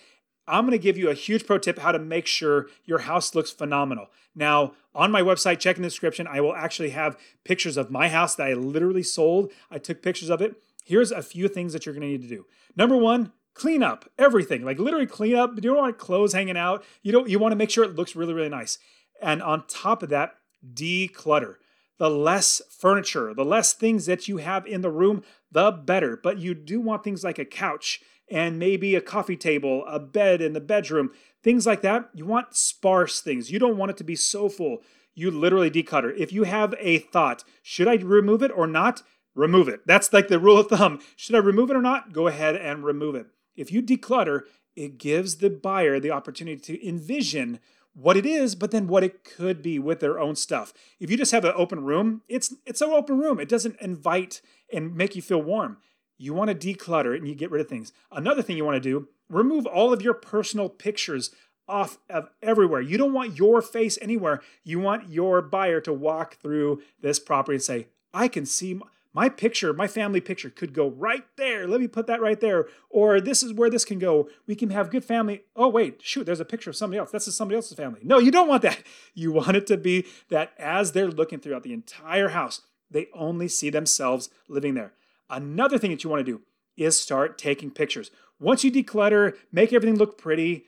I'm 0.48 0.66
going 0.66 0.72
to 0.72 0.78
give 0.78 0.98
you 0.98 1.10
a 1.10 1.14
huge 1.14 1.46
pro 1.46 1.58
tip 1.58 1.80
how 1.80 1.92
to 1.92 2.00
make 2.00 2.28
sure 2.28 2.68
your 2.86 3.00
house 3.00 3.34
looks 3.34 3.52
phenomenal. 3.52 4.08
Now, 4.36 4.74
on 4.94 5.12
my 5.12 5.22
website, 5.22 5.60
check 5.60 5.78
in 5.78 5.82
the 5.82 5.90
description, 5.90 6.28
I 6.28 6.42
will 6.42 6.56
actually 6.56 6.90
have 6.90 7.18
pictures 7.44 7.78
of 7.78 7.92
my 7.92 8.10
house 8.10 8.36
that 8.36 8.48
I 8.48 8.54
literally 8.54 9.04
sold. 9.04 9.52
I 9.72 9.78
took 9.78 10.02
pictures 10.02 10.30
of 10.30 10.42
it. 10.42 10.56
Here's 10.84 11.12
a 11.12 11.22
few 11.22 11.48
things 11.48 11.74
that 11.74 11.86
you're 11.86 11.96
going 11.96 12.02
to 12.02 12.08
need 12.08 12.24
to 12.24 12.36
do. 12.36 12.46
Number 12.76 12.98
one, 12.98 13.32
clean 13.54 13.84
up 13.84 14.10
everything, 14.18 14.64
like 14.64 14.80
literally 14.80 15.06
clean 15.06 15.36
up. 15.36 15.56
You 15.56 15.62
don't 15.62 15.78
want 15.78 15.98
clothes 15.98 16.34
hanging 16.34 16.58
out. 16.58 16.84
You 17.04 17.12
don't. 17.12 17.30
You 17.30 17.40
want 17.40 17.54
to 17.54 17.58
make 17.58 17.70
sure 17.70 17.84
it 17.84 17.96
looks 17.96 18.16
really, 18.16 18.34
really 18.34 18.50
nice. 18.50 18.80
And 19.22 19.42
on 19.42 19.66
top 19.68 20.04
of 20.04 20.10
that, 20.10 20.36
declutter 20.74 21.56
the 22.00 22.10
less 22.10 22.62
furniture, 22.70 23.34
the 23.34 23.46
less 23.46 23.74
things 23.74 24.08
that 24.08 24.28
you 24.28 24.38
have 24.38 24.66
in 24.66 24.82
the 24.82 24.90
room, 24.90 25.24
the 25.52 25.72
better. 25.72 26.20
But 26.22 26.40
you 26.40 26.54
do 26.54 26.82
want 26.82 27.04
things 27.04 27.24
like 27.24 27.40
a 27.40 27.46
couch 27.46 28.02
and 28.34 28.58
maybe 28.58 28.96
a 28.96 29.02
coffee 29.02 29.38
table, 29.38 29.86
a 29.88 30.00
bed 30.00 30.42
in 30.42 30.54
the 30.54 30.60
bedroom, 30.60 31.12
things 31.44 31.68
like 31.68 31.84
that. 31.84 32.10
You 32.16 32.26
want 32.26 32.56
sparse 32.56 33.22
things. 33.22 33.52
You 33.52 33.60
don't 33.60 33.78
want 33.78 33.92
it 33.92 33.98
to 33.98 34.04
be 34.04 34.16
so 34.16 34.50
full. 34.50 34.80
You 35.14 35.30
literally 35.30 35.70
declutter. 35.70 36.12
If 36.18 36.34
you 36.34 36.44
have 36.44 36.74
a 36.80 36.98
thought, 36.98 37.44
should 37.62 37.88
I 37.88 37.96
remove 37.96 38.42
it 38.42 38.52
or 38.54 38.66
not? 38.66 39.04
Remove 39.36 39.68
it. 39.68 39.82
That's 39.86 40.12
like 40.12 40.30
the 40.30 40.40
rule 40.40 40.58
of 40.58 40.68
thumb. 40.68 41.00
Should 41.16 41.36
I 41.36 41.40
remove 41.40 41.70
it 41.70 41.76
or 41.76 41.82
not? 41.82 42.12
Go 42.12 42.26
ahead 42.26 42.56
and 42.56 42.84
remove 42.84 43.14
it. 43.14 43.28
If 43.56 43.72
you 43.72 43.84
declutter, 43.84 44.42
it 44.76 44.98
gives 44.98 45.36
the 45.36 45.52
buyer 45.52 46.00
the 46.00 46.12
opportunity 46.12 46.60
to 46.60 46.88
envision 46.88 47.60
what 47.94 48.18
it 48.18 48.26
is, 48.26 48.56
but 48.56 48.72
then 48.72 48.88
what 48.88 49.04
it 49.04 49.24
could 49.24 49.62
be 49.62 49.78
with 49.78 50.00
their 50.00 50.20
own 50.20 50.36
stuff. 50.36 50.74
If 51.00 51.12
you 51.12 51.18
just 51.18 51.32
have 51.32 51.46
an 51.46 51.54
open 51.56 51.84
room, 51.84 52.24
it's 52.28 52.52
it's 52.66 52.82
an 52.82 52.90
open 52.90 53.20
room. 53.20 53.40
It 53.40 53.50
doesn't 53.50 53.80
invite 53.80 54.42
and 54.74 54.96
make 54.96 55.16
you 55.16 55.22
feel 55.22 55.42
warm. 55.44 55.78
You 56.24 56.34
want 56.34 56.50
to 56.50 56.74
declutter 56.74 57.14
it 57.14 57.20
and 57.20 57.28
you 57.28 57.36
get 57.36 57.52
rid 57.52 57.60
of 57.60 57.68
things. 57.68 57.92
Another 58.10 58.42
thing 58.42 58.56
you 58.56 58.64
want 58.64 58.82
to 58.82 58.90
do, 58.90 59.10
remove 59.28 59.66
all 59.66 59.92
of 59.92 60.02
your 60.02 60.14
personal 60.14 60.70
pictures 60.70 61.32
off 61.68 61.98
of 62.10 62.30
everywhere. 62.42 62.80
You 62.80 62.98
don't 62.98 63.12
want 63.12 63.38
your 63.38 63.62
face 63.62 63.98
anywhere. 64.02 64.42
You 64.64 64.80
want 64.80 65.10
your 65.10 65.42
buyer 65.42 65.82
to 65.82 65.92
walk 65.92 66.38
through 66.38 66.82
this 67.02 67.20
property 67.20 67.56
and 67.56 67.64
say, 67.64 67.88
"I 68.14 68.30
can 68.30 68.46
see 68.46 68.80
my 69.12 69.28
picture, 69.28 69.74
my 69.74 69.86
family 69.88 70.22
picture 70.22 70.50
could 70.50 70.74
go 70.74 70.88
right 70.90 71.26
there. 71.36 71.68
Let 71.68 71.82
me 71.82 71.88
put 71.88 72.08
that 72.08 72.22
right 72.22 72.40
there. 72.40 72.68
Or 72.90 73.20
this 73.20 73.44
is 73.44 73.52
where 73.52 73.70
this 73.70 73.84
can 73.84 74.00
go. 74.00 74.30
We 74.48 74.56
can 74.56 74.70
have 74.70 74.90
good 74.90 75.04
family. 75.04 75.44
Oh, 75.58 75.68
wait, 75.68 76.02
shoot, 76.02 76.26
there's 76.26 76.40
a 76.40 76.46
picture 76.46 76.70
of 76.70 76.78
somebody 76.78 77.00
else. 77.00 77.12
That's 77.12 77.32
somebody 77.36 77.58
else's 77.58 77.78
family. 77.78 78.00
No, 78.04 78.18
you 78.18 78.32
don't 78.32 78.48
want 78.48 78.62
that. 78.64 78.82
You 79.14 79.32
want 79.32 79.58
it 79.58 79.68
to 79.68 79.78
be 79.78 80.08
that 80.30 80.54
as 80.58 80.94
they're 80.94 81.12
looking 81.12 81.40
throughout 81.40 81.64
the 81.64 81.74
entire 81.74 82.30
house, 82.30 82.62
they 82.90 83.10
only 83.14 83.48
see 83.48 83.70
themselves 83.70 84.30
living 84.48 84.74
there. 84.74 84.94
Another 85.30 85.78
thing 85.78 85.92
that 85.92 86.04
you 86.04 86.10
want 86.10 86.26
to 86.26 86.32
do 86.32 86.42
is 86.78 87.00
start 87.00 87.38
taking 87.38 87.72
pictures. 87.72 88.12
Once 88.40 88.64
you 88.64 88.72
declutter, 88.72 89.36
make 89.52 89.72
everything 89.74 89.98
look 89.98 90.18
pretty, 90.18 90.66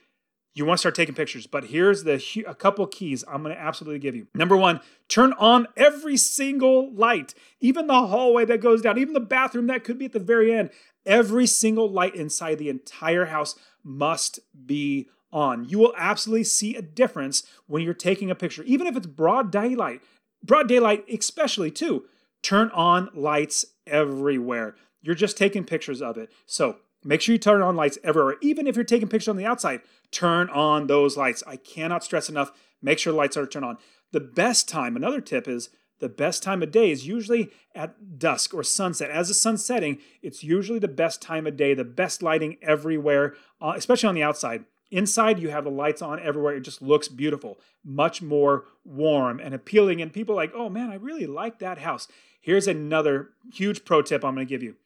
you 0.54 0.64
want 0.64 0.78
to 0.78 0.80
start 0.80 0.94
taking 0.94 1.14
pictures. 1.14 1.46
But 1.46 1.64
here's 1.64 2.04
the 2.04 2.44
a 2.46 2.54
couple 2.54 2.86
keys 2.86 3.22
I'm 3.28 3.42
going 3.42 3.54
to 3.54 3.60
absolutely 3.60 3.98
give 3.98 4.16
you. 4.16 4.26
Number 4.34 4.56
one, 4.56 4.80
turn 5.08 5.34
on 5.34 5.68
every 5.76 6.16
single 6.16 6.92
light, 6.94 7.34
even 7.60 7.86
the 7.86 8.06
hallway 8.06 8.46
that 8.46 8.62
goes 8.62 8.80
down, 8.80 8.98
even 8.98 9.12
the 9.12 9.20
bathroom 9.20 9.66
that 9.66 9.84
could 9.84 9.98
be 9.98 10.06
at 10.06 10.12
the 10.12 10.18
very 10.18 10.54
end. 10.54 10.70
Every 11.04 11.46
single 11.46 11.90
light 11.90 12.14
inside 12.14 12.58
the 12.58 12.70
entire 12.70 13.26
house 13.26 13.54
must 13.84 14.40
be 14.66 15.08
on. 15.30 15.68
You 15.68 15.78
will 15.78 15.94
absolutely 15.96 16.44
see 16.44 16.74
a 16.74 16.82
difference 16.82 17.42
when 17.66 17.82
you're 17.82 17.94
taking 17.94 18.30
a 18.30 18.34
picture, 18.34 18.62
even 18.62 18.86
if 18.86 18.96
it's 18.96 19.06
broad 19.06 19.52
daylight. 19.52 20.00
Broad 20.42 20.68
daylight, 20.68 21.04
especially 21.12 21.70
too. 21.70 22.04
Turn 22.42 22.70
on 22.70 23.10
lights 23.12 23.66
everywhere. 23.86 24.76
You're 25.02 25.14
just 25.14 25.36
taking 25.36 25.64
pictures 25.64 26.02
of 26.02 26.16
it. 26.16 26.30
So 26.46 26.76
Make 27.06 27.20
sure 27.20 27.34
you 27.34 27.38
turn 27.38 27.62
on 27.62 27.76
lights 27.76 27.98
everywhere. 28.02 28.34
Even 28.40 28.66
if 28.66 28.74
you're 28.74 28.84
taking 28.84 29.08
pictures 29.08 29.28
on 29.28 29.36
the 29.36 29.46
outside, 29.46 29.80
turn 30.10 30.50
on 30.50 30.88
those 30.88 31.16
lights. 31.16 31.44
I 31.46 31.54
cannot 31.54 32.02
stress 32.02 32.28
enough. 32.28 32.50
Make 32.82 32.98
sure 32.98 33.12
lights 33.12 33.36
are 33.36 33.46
turned 33.46 33.64
on. 33.64 33.78
The 34.10 34.18
best 34.18 34.68
time, 34.68 34.96
another 34.96 35.20
tip 35.20 35.46
is 35.46 35.70
the 36.00 36.08
best 36.08 36.42
time 36.42 36.64
of 36.64 36.72
day 36.72 36.90
is 36.90 37.06
usually 37.06 37.50
at 37.76 38.18
dusk 38.18 38.52
or 38.52 38.64
sunset. 38.64 39.10
As 39.10 39.28
the 39.28 39.34
sun's 39.34 39.64
setting, 39.64 39.98
it's 40.20 40.42
usually 40.42 40.80
the 40.80 40.88
best 40.88 41.22
time 41.22 41.46
of 41.46 41.56
day, 41.56 41.74
the 41.74 41.84
best 41.84 42.22
lighting 42.24 42.56
everywhere, 42.60 43.34
uh, 43.60 43.74
especially 43.76 44.08
on 44.08 44.16
the 44.16 44.22
outside. 44.24 44.64
Inside, 44.90 45.40
you 45.40 45.50
have 45.50 45.64
the 45.64 45.70
lights 45.70 46.00
on 46.00 46.20
everywhere. 46.20 46.54
It 46.54 46.60
just 46.60 46.80
looks 46.80 47.08
beautiful, 47.08 47.58
much 47.84 48.22
more 48.22 48.64
warm 48.84 49.40
and 49.40 49.52
appealing. 49.54 50.00
And 50.00 50.12
people 50.12 50.34
like, 50.36 50.52
oh 50.54 50.68
man, 50.68 50.90
I 50.90 50.94
really 50.94 51.26
like 51.26 51.58
that 51.58 51.78
house. 51.78 52.06
Here's 52.40 52.68
another 52.68 53.30
huge 53.52 53.84
pro 53.84 54.02
tip 54.02 54.24
I'm 54.24 54.34
going 54.34 54.46
to 54.46 54.48
give 54.48 54.62
you. 54.62 54.76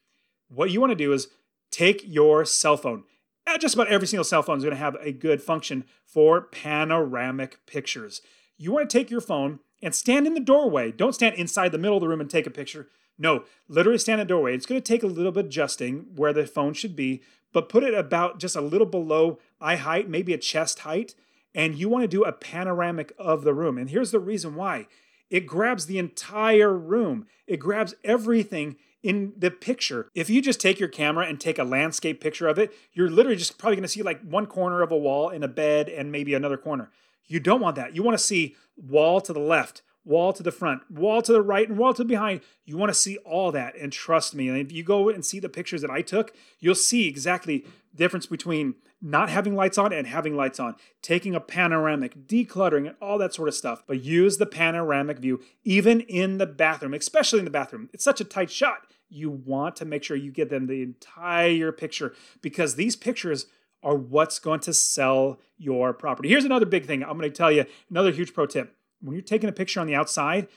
What 0.49 0.71
you 0.71 0.81
want 0.81 0.91
to 0.91 0.97
do 0.97 1.13
is 1.13 1.29
take 1.71 2.03
your 2.07 2.45
cell 2.45 2.77
phone. 2.77 3.05
Uh, 3.47 3.59
just 3.59 3.75
about 3.75 3.89
every 3.89 4.07
single 4.07 4.25
cell 4.25 4.43
phone 4.43 4.59
is 4.59 4.65
going 4.65 4.75
to 4.75 4.81
have 4.81 4.97
a 5.01 5.13
good 5.13 5.43
function 5.43 5.85
for 6.05 6.41
panoramic 6.41 7.59
pictures. 7.67 8.23
You 8.57 8.73
want 8.73 8.89
to 8.89 8.99
take 8.99 9.11
your 9.11 9.21
phone 9.21 9.61
and 9.83 9.95
stand 9.95 10.27
in 10.27 10.35
the 10.35 10.41
doorway. 10.41 10.93
Don't 10.93 11.15
stand 11.15 11.35
inside 11.37 11.73
the 11.73 11.79
middle 11.79 11.97
of 11.97 12.01
the 12.01 12.09
room 12.09 12.21
and 12.21 12.31
take 12.31 12.47
a 12.47 12.51
picture. 12.51 12.89
No, 13.21 13.45
literally 13.69 13.99
stand 13.99 14.21
in 14.21 14.27
the 14.27 14.29
doorway. 14.31 14.55
It's 14.55 14.65
going 14.65 14.81
to 14.81 14.93
take 14.93 15.03
a 15.03 15.07
little 15.07 15.31
bit 15.31 15.45
adjusting 15.45 16.07
where 16.17 16.33
the 16.33 16.47
phone 16.47 16.73
should 16.73 16.97
be, 16.97 17.21
but 17.53 17.69
put 17.69 17.85
it 17.85 17.93
about 17.93 18.41
just 18.41 18.57
a 18.57 18.63
little 18.63 18.87
below 18.87 19.39
eye 19.61 19.77
height, 19.77 20.09
maybe 20.09 20.33
a 20.33 20.39
chest 20.39 20.81
height, 20.81 21.15
and 21.55 21.75
you 21.75 21.91
want 21.91 22.03
to 22.03 22.09
do 22.09 22.25
a 22.25 22.33
panoramic 22.33 23.13
of 23.19 23.43
the 23.43 23.53
room. 23.53 23.77
And 23.77 23.91
here's 23.91 24.11
the 24.11 24.19
reason 24.19 24.55
why 24.55 24.87
it 25.29 25.47
grabs 25.47 25.87
the 25.87 25.99
entire 25.99 26.75
room, 26.75 27.27
it 27.47 27.59
grabs 27.59 27.95
everything 28.03 28.77
in 29.03 29.35
the 29.37 29.51
picture. 29.51 30.09
If 30.15 30.31
you 30.31 30.41
just 30.41 30.61
take 30.61 30.81
your 30.81 30.89
camera 30.89 31.27
and 31.27 31.39
take 31.39 31.59
a 31.59 31.65
landscape 31.65 32.21
picture 32.21 32.49
of 32.49 32.59
it, 32.59 32.73
you're 32.93 33.11
literally 33.11 33.37
just 33.37 33.59
probably 33.59 33.77
going 33.77 33.83
to 33.83 33.89
see 33.89 34.03
like 34.03 34.23
one 34.23 34.47
corner 34.47 34.83
of 34.83 34.93
a 34.93 34.97
wall 34.97 35.29
and 35.29 35.45
a 35.45 35.49
bed 35.49 35.89
and 35.89 36.11
maybe 36.11 36.35
another 36.35 36.57
corner. 36.57 36.91
You 37.27 37.39
don't 37.39 37.61
want 37.61 37.77
that. 37.77 37.95
You 37.95 38.03
want 38.03 38.19
to 38.19 38.25
see 38.25 38.57
wall 38.77 39.21
to 39.21 39.33
the 39.33 39.41
left, 39.41 39.83
wall 40.05 40.33
to 40.33 40.43
the 40.43 40.53
front, 40.53 40.91
wall 40.91 41.23
to 41.23 41.33
the 41.33 41.43
right, 41.43 41.69
and 41.69 41.79
wall 41.79 41.95
to 41.95 42.05
behind. 42.05 42.41
You 42.65 42.77
want 42.77 42.91
to 42.91 42.99
see 42.99 43.17
all 43.19 43.53
that. 43.53 43.77
And 43.77 43.93
trust 43.93 44.35
me, 44.35 44.49
if 44.49 44.73
you 44.73 44.83
go 44.83 45.09
and 45.09 45.25
see 45.25 45.41
the 45.41 45.49
pictures 45.49 45.83
that 45.83 45.91
I 45.91 46.03
took, 46.03 46.35
you'll 46.59 46.75
see 46.75 47.07
exactly 47.07 47.65
the 47.93 47.97
difference 47.97 48.27
between 48.27 48.75
not 49.03 49.31
having 49.31 49.57
lights 49.57 49.79
on 49.79 49.93
and 49.93 50.07
having 50.07 50.37
lights 50.37 50.61
on, 50.61 50.77
taking 51.03 51.35
a 51.35 51.41
panoramic, 51.41 52.27
decluttering, 52.27 52.87
and 52.87 52.97
all 53.01 53.19
that 53.19 53.35
sort 53.35 53.49
of 53.49 53.55
stuff. 53.55 53.83
But 53.87 54.03
use 54.03 54.37
the 54.37 54.47
panoramic 54.47 55.19
view 55.19 55.41
even 55.65 56.01
in 56.03 56.39
the 56.39 56.47
bathroom, 56.47 56.95
especially 56.95 57.39
in 57.39 57.45
the 57.45 57.51
bathroom. 57.51 57.89
It's 57.93 58.05
such 58.05 58.21
a 58.21 58.25
tight 58.25 58.51
shot. 58.51 58.87
You 59.09 59.31
want 59.31 59.77
to 59.77 59.85
make 59.85 60.05
sure 60.05 60.17
you 60.17 60.31
get 60.31 60.51
them 60.51 60.67
the 60.67 60.83
entire 60.83 61.73
picture 61.73 62.15
because 62.43 62.75
these 62.75 62.95
pictures 62.95 63.47
are 63.83 63.97
what's 63.97 64.39
going 64.39 64.61
to 64.61 64.75
sell 64.75 65.41
your 65.57 65.93
property. 65.93 66.29
Here's 66.29 66.45
another 66.45 66.67
big 66.67 66.87
thing 66.87 67.03
I'm 67.03 67.19
going 67.19 67.23
to 67.23 67.31
tell 67.31 67.51
you, 67.51 67.65
another 67.89 68.13
huge 68.13 68.35
pro 68.35 68.47
tip. 68.47 68.77
When 69.01 69.15
you're 69.15 69.23
taking 69.23 69.49
a 69.49 69.53
picture 69.53 69.81
on 69.81 69.87
the 69.87 69.95
outside, 69.95 70.49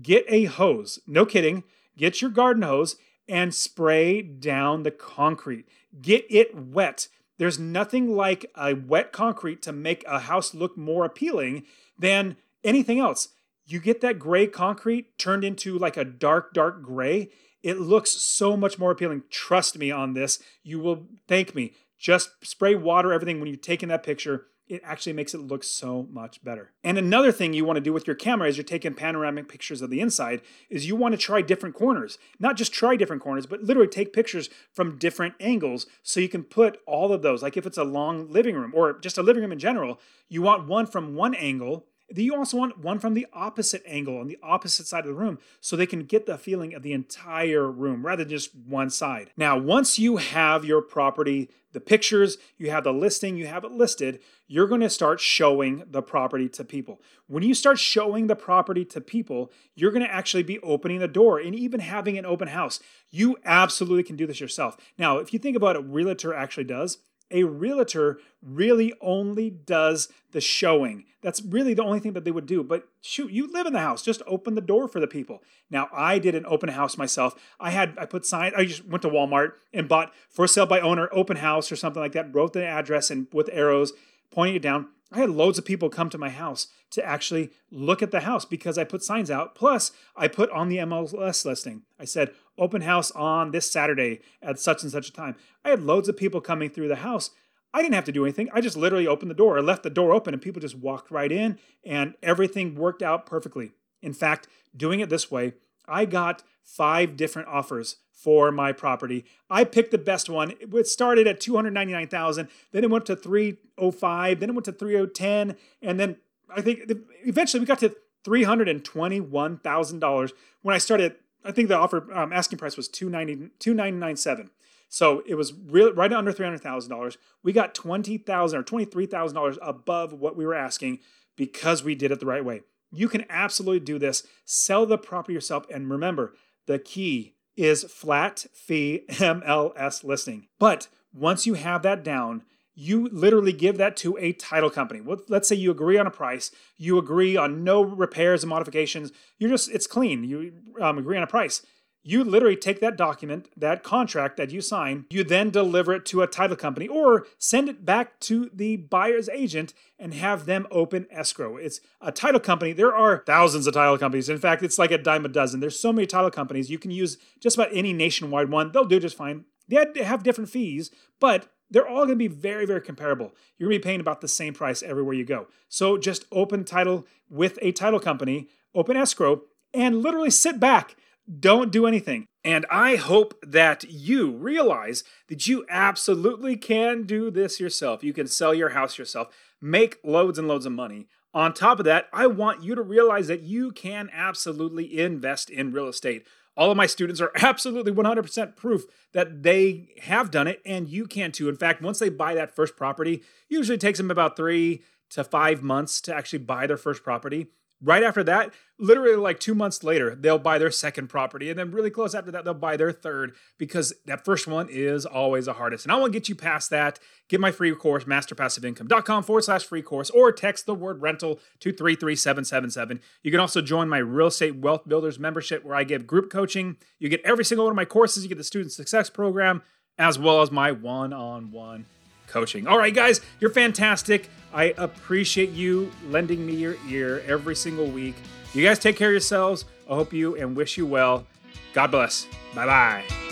get 0.00 0.24
a 0.28 0.44
hose. 0.44 0.98
No 1.06 1.24
kidding. 1.24 1.64
Get 1.96 2.20
your 2.20 2.30
garden 2.30 2.62
hose 2.62 2.96
and 3.28 3.54
spray 3.54 4.22
down 4.22 4.82
the 4.82 4.90
concrete. 4.90 5.66
Get 6.00 6.24
it 6.30 6.54
wet. 6.54 7.08
There's 7.38 7.58
nothing 7.58 8.14
like 8.14 8.46
a 8.56 8.74
wet 8.74 9.12
concrete 9.12 9.62
to 9.62 9.72
make 9.72 10.04
a 10.06 10.20
house 10.20 10.54
look 10.54 10.76
more 10.76 11.04
appealing 11.04 11.64
than 11.98 12.36
anything 12.64 12.98
else. 12.98 13.28
You 13.66 13.80
get 13.80 14.00
that 14.00 14.18
gray 14.18 14.46
concrete 14.46 15.18
turned 15.18 15.44
into 15.44 15.78
like 15.78 15.96
a 15.96 16.04
dark, 16.04 16.52
dark 16.52 16.82
gray. 16.82 17.30
It 17.62 17.78
looks 17.78 18.10
so 18.10 18.56
much 18.56 18.78
more 18.78 18.90
appealing. 18.90 19.24
Trust 19.30 19.78
me 19.78 19.90
on 19.90 20.14
this. 20.14 20.40
You 20.62 20.80
will 20.80 21.06
thank 21.28 21.54
me. 21.54 21.72
Just 21.98 22.30
spray 22.42 22.74
water 22.74 23.12
everything 23.12 23.38
when 23.38 23.48
you're 23.48 23.56
taking 23.56 23.88
that 23.88 24.02
picture 24.02 24.46
it 24.72 24.80
actually 24.84 25.12
makes 25.12 25.34
it 25.34 25.38
look 25.42 25.62
so 25.62 26.08
much 26.10 26.42
better. 26.42 26.72
And 26.82 26.96
another 26.96 27.30
thing 27.30 27.52
you 27.52 27.66
want 27.66 27.76
to 27.76 27.82
do 27.82 27.92
with 27.92 28.06
your 28.06 28.16
camera 28.16 28.48
as 28.48 28.56
you're 28.56 28.64
taking 28.64 28.94
panoramic 28.94 29.46
pictures 29.46 29.82
of 29.82 29.90
the 29.90 30.00
inside 30.00 30.40
is 30.70 30.86
you 30.86 30.96
want 30.96 31.12
to 31.12 31.18
try 31.18 31.42
different 31.42 31.74
corners. 31.74 32.16
Not 32.40 32.56
just 32.56 32.72
try 32.72 32.96
different 32.96 33.20
corners, 33.20 33.44
but 33.44 33.62
literally 33.62 33.86
take 33.86 34.14
pictures 34.14 34.48
from 34.72 34.96
different 34.96 35.34
angles 35.40 35.86
so 36.02 36.20
you 36.20 36.28
can 36.30 36.42
put 36.42 36.80
all 36.86 37.12
of 37.12 37.20
those. 37.20 37.42
Like 37.42 37.58
if 37.58 37.66
it's 37.66 37.76
a 37.76 37.84
long 37.84 38.30
living 38.30 38.54
room 38.54 38.72
or 38.74 38.98
just 38.98 39.18
a 39.18 39.22
living 39.22 39.42
room 39.42 39.52
in 39.52 39.58
general, 39.58 40.00
you 40.30 40.40
want 40.40 40.66
one 40.66 40.86
from 40.86 41.16
one 41.16 41.34
angle 41.34 41.86
you 42.16 42.34
also 42.34 42.56
want 42.56 42.78
one 42.78 42.98
from 42.98 43.14
the 43.14 43.26
opposite 43.32 43.82
angle 43.86 44.18
on 44.18 44.26
the 44.26 44.38
opposite 44.42 44.86
side 44.86 45.00
of 45.00 45.06
the 45.06 45.14
room 45.14 45.38
so 45.60 45.76
they 45.76 45.86
can 45.86 46.04
get 46.04 46.26
the 46.26 46.36
feeling 46.36 46.74
of 46.74 46.82
the 46.82 46.92
entire 46.92 47.70
room 47.70 48.04
rather 48.04 48.24
than 48.24 48.30
just 48.30 48.54
one 48.54 48.90
side. 48.90 49.30
Now, 49.36 49.56
once 49.56 49.98
you 49.98 50.18
have 50.18 50.64
your 50.64 50.82
property, 50.82 51.48
the 51.72 51.80
pictures, 51.80 52.36
you 52.58 52.70
have 52.70 52.84
the 52.84 52.92
listing, 52.92 53.36
you 53.36 53.46
have 53.46 53.64
it 53.64 53.72
listed, 53.72 54.20
you're 54.46 54.66
going 54.66 54.82
to 54.82 54.90
start 54.90 55.20
showing 55.20 55.84
the 55.90 56.02
property 56.02 56.48
to 56.50 56.64
people. 56.64 57.00
When 57.26 57.42
you 57.42 57.54
start 57.54 57.78
showing 57.78 58.26
the 58.26 58.36
property 58.36 58.84
to 58.86 59.00
people, 59.00 59.50
you're 59.74 59.92
going 59.92 60.04
to 60.04 60.12
actually 60.12 60.42
be 60.42 60.58
opening 60.60 60.98
the 60.98 61.08
door 61.08 61.38
and 61.38 61.54
even 61.54 61.80
having 61.80 62.18
an 62.18 62.26
open 62.26 62.48
house. 62.48 62.80
You 63.10 63.38
absolutely 63.44 64.02
can 64.02 64.16
do 64.16 64.26
this 64.26 64.40
yourself. 64.40 64.76
Now, 64.98 65.18
if 65.18 65.32
you 65.32 65.38
think 65.38 65.56
about 65.56 65.62
what 65.62 65.76
a 65.76 65.80
realtor 65.80 66.34
actually 66.34 66.64
does, 66.64 66.98
a 67.32 67.44
realtor 67.44 68.20
really 68.42 68.92
only 69.00 69.50
does 69.50 70.08
the 70.32 70.40
showing. 70.40 71.04
That's 71.22 71.42
really 71.42 71.74
the 71.74 71.84
only 71.84 72.00
thing 72.00 72.12
that 72.14 72.24
they 72.24 72.30
would 72.30 72.46
do. 72.46 72.62
But 72.62 72.88
shoot, 73.00 73.30
you 73.30 73.50
live 73.52 73.66
in 73.66 73.72
the 73.72 73.80
house, 73.80 74.02
just 74.02 74.22
open 74.26 74.54
the 74.54 74.60
door 74.60 74.88
for 74.88 75.00
the 75.00 75.06
people. 75.06 75.42
Now, 75.70 75.88
I 75.92 76.18
did 76.18 76.34
an 76.34 76.44
open 76.46 76.70
house 76.70 76.98
myself. 76.98 77.34
I 77.60 77.70
had 77.70 77.96
I 77.98 78.06
put 78.06 78.26
sign 78.26 78.52
I 78.56 78.64
just 78.64 78.84
went 78.86 79.02
to 79.02 79.08
Walmart 79.08 79.52
and 79.72 79.88
bought 79.88 80.12
for 80.28 80.46
sale 80.46 80.66
by 80.66 80.80
owner 80.80 81.08
open 81.12 81.36
house 81.38 81.70
or 81.70 81.76
something 81.76 82.02
like 82.02 82.12
that, 82.12 82.34
wrote 82.34 82.52
the 82.52 82.64
address 82.64 83.10
and 83.10 83.26
with 83.32 83.48
arrows 83.52 83.92
pointing 84.32 84.56
it 84.56 84.62
down. 84.62 84.88
I 85.12 85.18
had 85.18 85.30
loads 85.30 85.58
of 85.58 85.64
people 85.66 85.90
come 85.90 86.08
to 86.10 86.18
my 86.18 86.30
house 86.30 86.68
to 86.90 87.04
actually 87.04 87.50
look 87.70 88.02
at 88.02 88.10
the 88.10 88.20
house 88.20 88.44
because 88.44 88.78
I 88.78 88.84
put 88.84 89.02
signs 89.02 89.30
out. 89.30 89.54
Plus, 89.54 89.92
I 90.16 90.26
put 90.26 90.50
on 90.50 90.68
the 90.68 90.78
MLS 90.78 91.44
listing. 91.44 91.82
I 92.00 92.06
said, 92.06 92.30
open 92.58 92.82
house 92.82 93.10
on 93.10 93.50
this 93.50 93.70
Saturday 93.70 94.20
at 94.40 94.58
such 94.58 94.82
and 94.82 94.90
such 94.90 95.08
a 95.08 95.12
time. 95.12 95.36
I 95.64 95.70
had 95.70 95.82
loads 95.82 96.08
of 96.08 96.16
people 96.16 96.40
coming 96.40 96.70
through 96.70 96.88
the 96.88 96.96
house. 96.96 97.30
I 97.74 97.82
didn't 97.82 97.94
have 97.94 98.04
to 98.06 98.12
do 98.12 98.24
anything. 98.24 98.48
I 98.52 98.60
just 98.60 98.76
literally 98.76 99.06
opened 99.06 99.30
the 99.30 99.34
door. 99.34 99.58
I 99.58 99.62
left 99.62 99.82
the 99.82 99.90
door 99.90 100.12
open 100.12 100.34
and 100.34 100.42
people 100.42 100.60
just 100.60 100.76
walked 100.76 101.10
right 101.10 101.30
in 101.30 101.58
and 101.84 102.14
everything 102.22 102.74
worked 102.74 103.02
out 103.02 103.26
perfectly. 103.26 103.72
In 104.02 104.12
fact, 104.12 104.48
doing 104.76 105.00
it 105.00 105.10
this 105.10 105.30
way, 105.30 105.54
I 105.86 106.04
got 106.04 106.42
five 106.62 107.16
different 107.16 107.48
offers 107.48 107.96
for 108.12 108.52
my 108.52 108.72
property. 108.72 109.24
I 109.50 109.64
picked 109.64 109.90
the 109.90 109.98
best 109.98 110.30
one. 110.30 110.52
It 110.60 110.86
started 110.86 111.26
at 111.26 111.40
299,000, 111.40 112.48
then 112.70 112.84
it 112.84 112.90
went 112.90 113.06
to 113.06 113.16
305, 113.16 114.40
then 114.40 114.50
it 114.50 114.52
went 114.52 114.66
to 114.66 114.72
3010, 114.72 115.56
and 115.80 115.98
then 115.98 116.18
I 116.54 116.60
think 116.60 116.92
eventually 117.24 117.60
we 117.60 117.66
got 117.66 117.78
to 117.80 117.96
$321,000 118.24 120.32
when 120.62 120.74
I 120.74 120.78
started 120.78 121.16
I 121.44 121.52
think 121.52 121.68
the 121.68 121.76
offer 121.76 122.12
um, 122.12 122.32
asking 122.32 122.58
price 122.58 122.76
was 122.76 122.88
290 122.88 123.50
2997. 123.58 124.50
So 124.88 125.22
it 125.26 125.36
was 125.36 125.54
really 125.54 125.92
right 125.92 126.12
under 126.12 126.32
$300,000. 126.32 127.16
We 127.42 127.52
got 127.52 127.74
20,000 127.74 128.58
or 128.58 128.62
$23,000 128.62 129.58
above 129.62 130.12
what 130.12 130.36
we 130.36 130.44
were 130.44 130.54
asking 130.54 130.98
because 131.34 131.82
we 131.82 131.94
did 131.94 132.12
it 132.12 132.20
the 132.20 132.26
right 132.26 132.44
way. 132.44 132.60
You 132.92 133.08
can 133.08 133.24
absolutely 133.30 133.80
do 133.80 133.98
this. 133.98 134.26
Sell 134.44 134.86
the 134.86 134.98
property 134.98 135.32
yourself 135.32 135.66
and 135.72 135.90
remember, 135.90 136.34
the 136.66 136.78
key 136.78 137.34
is 137.56 137.84
flat 137.84 138.46
fee 138.52 139.04
MLS 139.10 140.04
listing. 140.04 140.48
But 140.58 140.88
once 141.12 141.46
you 141.46 141.54
have 141.54 141.82
that 141.82 142.04
down, 142.04 142.42
you 142.74 143.08
literally 143.12 143.52
give 143.52 143.76
that 143.78 143.96
to 143.98 144.16
a 144.18 144.32
title 144.32 144.70
company. 144.70 145.02
Let's 145.28 145.48
say 145.48 145.56
you 145.56 145.70
agree 145.70 145.98
on 145.98 146.06
a 146.06 146.10
price, 146.10 146.50
you 146.76 146.98
agree 146.98 147.36
on 147.36 147.64
no 147.64 147.82
repairs 147.82 148.42
and 148.42 148.50
modifications. 148.50 149.12
You're 149.38 149.50
just 149.50 149.70
it's 149.70 149.86
clean. 149.86 150.24
You 150.24 150.52
um, 150.80 150.98
agree 150.98 151.16
on 151.16 151.22
a 151.22 151.26
price. 151.26 151.62
You 152.04 152.24
literally 152.24 152.56
take 152.56 152.80
that 152.80 152.96
document, 152.96 153.48
that 153.56 153.84
contract 153.84 154.36
that 154.36 154.50
you 154.50 154.60
sign, 154.60 155.06
you 155.10 155.22
then 155.22 155.50
deliver 155.50 155.92
it 155.94 156.04
to 156.06 156.22
a 156.22 156.26
title 156.26 156.56
company 156.56 156.88
or 156.88 157.26
send 157.38 157.68
it 157.68 157.84
back 157.84 158.18
to 158.20 158.50
the 158.52 158.76
buyer's 158.76 159.28
agent 159.28 159.72
and 160.00 160.12
have 160.14 160.46
them 160.46 160.66
open 160.70 161.06
escrow. 161.10 161.56
It's 161.56 161.80
a 162.00 162.10
title 162.10 162.40
company. 162.40 162.72
There 162.72 162.94
are 162.94 163.22
thousands 163.24 163.68
of 163.68 163.74
title 163.74 163.98
companies. 163.98 164.28
In 164.28 164.38
fact, 164.38 164.64
it's 164.64 164.78
like 164.78 164.90
a 164.90 164.98
dime 164.98 165.24
a 165.24 165.28
dozen. 165.28 165.60
There's 165.60 165.78
so 165.78 165.92
many 165.92 166.06
title 166.06 166.30
companies. 166.30 166.70
You 166.70 166.78
can 166.78 166.90
use 166.90 167.18
just 167.40 167.56
about 167.56 167.70
any 167.72 167.92
nationwide 167.92 168.50
one. 168.50 168.72
They'll 168.72 168.84
do 168.84 168.98
just 168.98 169.16
fine. 169.16 169.44
They 169.68 170.02
have 170.02 170.24
different 170.24 170.50
fees, 170.50 170.90
but 171.20 171.46
they're 171.70 171.88
all 171.88 172.04
going 172.04 172.08
to 172.10 172.16
be 172.16 172.26
very, 172.26 172.66
very 172.66 172.82
comparable. 172.82 173.32
You're 173.56 173.68
going 173.68 173.80
to 173.80 173.84
be 173.84 173.88
paying 173.88 174.00
about 174.00 174.20
the 174.20 174.28
same 174.28 174.54
price 174.54 174.82
everywhere 174.82 175.14
you 175.14 175.24
go. 175.24 175.46
So 175.68 175.96
just 175.96 176.26
open 176.32 176.64
title 176.64 177.06
with 177.30 177.60
a 177.62 177.70
title 177.72 178.00
company, 178.00 178.48
open 178.74 178.96
escrow, 178.96 179.42
and 179.72 180.02
literally 180.02 180.30
sit 180.30 180.60
back. 180.60 180.96
Don't 181.38 181.70
do 181.70 181.86
anything. 181.86 182.26
And 182.44 182.66
I 182.70 182.96
hope 182.96 183.34
that 183.42 183.84
you 183.84 184.32
realize 184.32 185.04
that 185.28 185.46
you 185.46 185.64
absolutely 185.70 186.56
can 186.56 187.04
do 187.04 187.30
this 187.30 187.60
yourself. 187.60 188.02
You 188.02 188.12
can 188.12 188.26
sell 188.26 188.52
your 188.52 188.70
house 188.70 188.98
yourself, 188.98 189.28
make 189.60 189.98
loads 190.02 190.38
and 190.38 190.48
loads 190.48 190.66
of 190.66 190.72
money. 190.72 191.06
On 191.34 191.54
top 191.54 191.78
of 191.78 191.84
that, 191.84 192.08
I 192.12 192.26
want 192.26 192.62
you 192.62 192.74
to 192.74 192.82
realize 192.82 193.28
that 193.28 193.42
you 193.42 193.70
can 193.72 194.10
absolutely 194.12 194.98
invest 194.98 195.48
in 195.48 195.72
real 195.72 195.88
estate. 195.88 196.26
All 196.56 196.70
of 196.70 196.76
my 196.76 196.86
students 196.86 197.20
are 197.20 197.32
absolutely 197.36 197.92
100% 197.92 198.56
proof 198.56 198.84
that 199.12 199.42
they 199.42 199.88
have 200.02 200.30
done 200.30 200.46
it, 200.46 200.60
and 200.66 200.88
you 200.88 201.06
can 201.06 201.32
too. 201.32 201.48
In 201.48 201.56
fact, 201.56 201.80
once 201.80 202.00
they 202.00 202.10
buy 202.10 202.34
that 202.34 202.54
first 202.54 202.76
property, 202.76 203.22
usually 203.48 203.78
takes 203.78 203.98
them 203.98 204.10
about 204.10 204.36
three 204.36 204.82
to 205.10 205.24
five 205.24 205.62
months 205.62 206.00
to 206.02 206.14
actually 206.14 206.40
buy 206.40 206.66
their 206.66 206.76
first 206.76 207.02
property. 207.02 207.46
Right 207.84 208.04
after 208.04 208.22
that, 208.24 208.52
literally 208.78 209.16
like 209.16 209.40
two 209.40 209.54
months 209.54 209.82
later, 209.82 210.14
they'll 210.14 210.38
buy 210.38 210.58
their 210.58 210.70
second 210.70 211.08
property. 211.08 211.50
And 211.50 211.58
then 211.58 211.72
really 211.72 211.90
close 211.90 212.14
after 212.14 212.30
that, 212.30 212.44
they'll 212.44 212.54
buy 212.54 212.76
their 212.76 212.92
third 212.92 213.34
because 213.58 213.92
that 214.06 214.24
first 214.24 214.46
one 214.46 214.68
is 214.70 215.04
always 215.04 215.46
the 215.46 215.54
hardest. 215.54 215.84
And 215.84 215.92
I 215.92 215.96
want 215.96 216.12
to 216.12 216.18
get 216.18 216.28
you 216.28 216.36
past 216.36 216.70
that. 216.70 217.00
Get 217.28 217.40
my 217.40 217.50
free 217.50 217.74
course, 217.74 218.04
masterpassiveincome.com 218.04 219.24
forward 219.24 219.42
slash 219.42 219.64
free 219.64 219.82
course, 219.82 220.10
or 220.10 220.30
text 220.30 220.66
the 220.66 220.74
word 220.74 221.02
rental 221.02 221.40
to 221.60 221.72
33777. 221.72 223.00
You 223.22 223.30
can 223.30 223.40
also 223.40 223.60
join 223.60 223.88
my 223.88 223.98
real 223.98 224.28
estate 224.28 224.56
wealth 224.56 224.86
builders 224.86 225.18
membership 225.18 225.64
where 225.64 225.74
I 225.74 225.82
give 225.82 226.06
group 226.06 226.30
coaching. 226.30 226.76
You 227.00 227.08
get 227.08 227.22
every 227.24 227.44
single 227.44 227.64
one 227.64 227.72
of 227.72 227.76
my 227.76 227.84
courses. 227.84 228.22
You 228.22 228.28
get 228.28 228.38
the 228.38 228.44
student 228.44 228.72
success 228.72 229.10
program 229.10 229.62
as 229.98 230.18
well 230.18 230.40
as 230.40 230.50
my 230.50 230.70
one 230.70 231.12
on 231.12 231.50
one 231.50 231.86
coaching. 232.32 232.66
All 232.66 232.78
right, 232.78 232.94
guys, 232.94 233.20
you're 233.40 233.50
fantastic. 233.50 234.28
I 234.54 234.74
appreciate 234.76 235.50
you 235.50 235.90
lending 236.08 236.44
me 236.44 236.54
your 236.54 236.76
ear 236.88 237.22
every 237.26 237.54
single 237.54 237.86
week. 237.86 238.14
You 238.54 238.64
guys 238.64 238.78
take 238.78 238.96
care 238.96 239.08
of 239.08 239.12
yourselves. 239.12 239.64
I 239.88 239.94
hope 239.94 240.12
you 240.12 240.36
and 240.36 240.56
wish 240.56 240.76
you 240.76 240.86
well. 240.86 241.26
God 241.72 241.90
bless. 241.90 242.26
Bye 242.54 242.66
bye. 242.66 243.31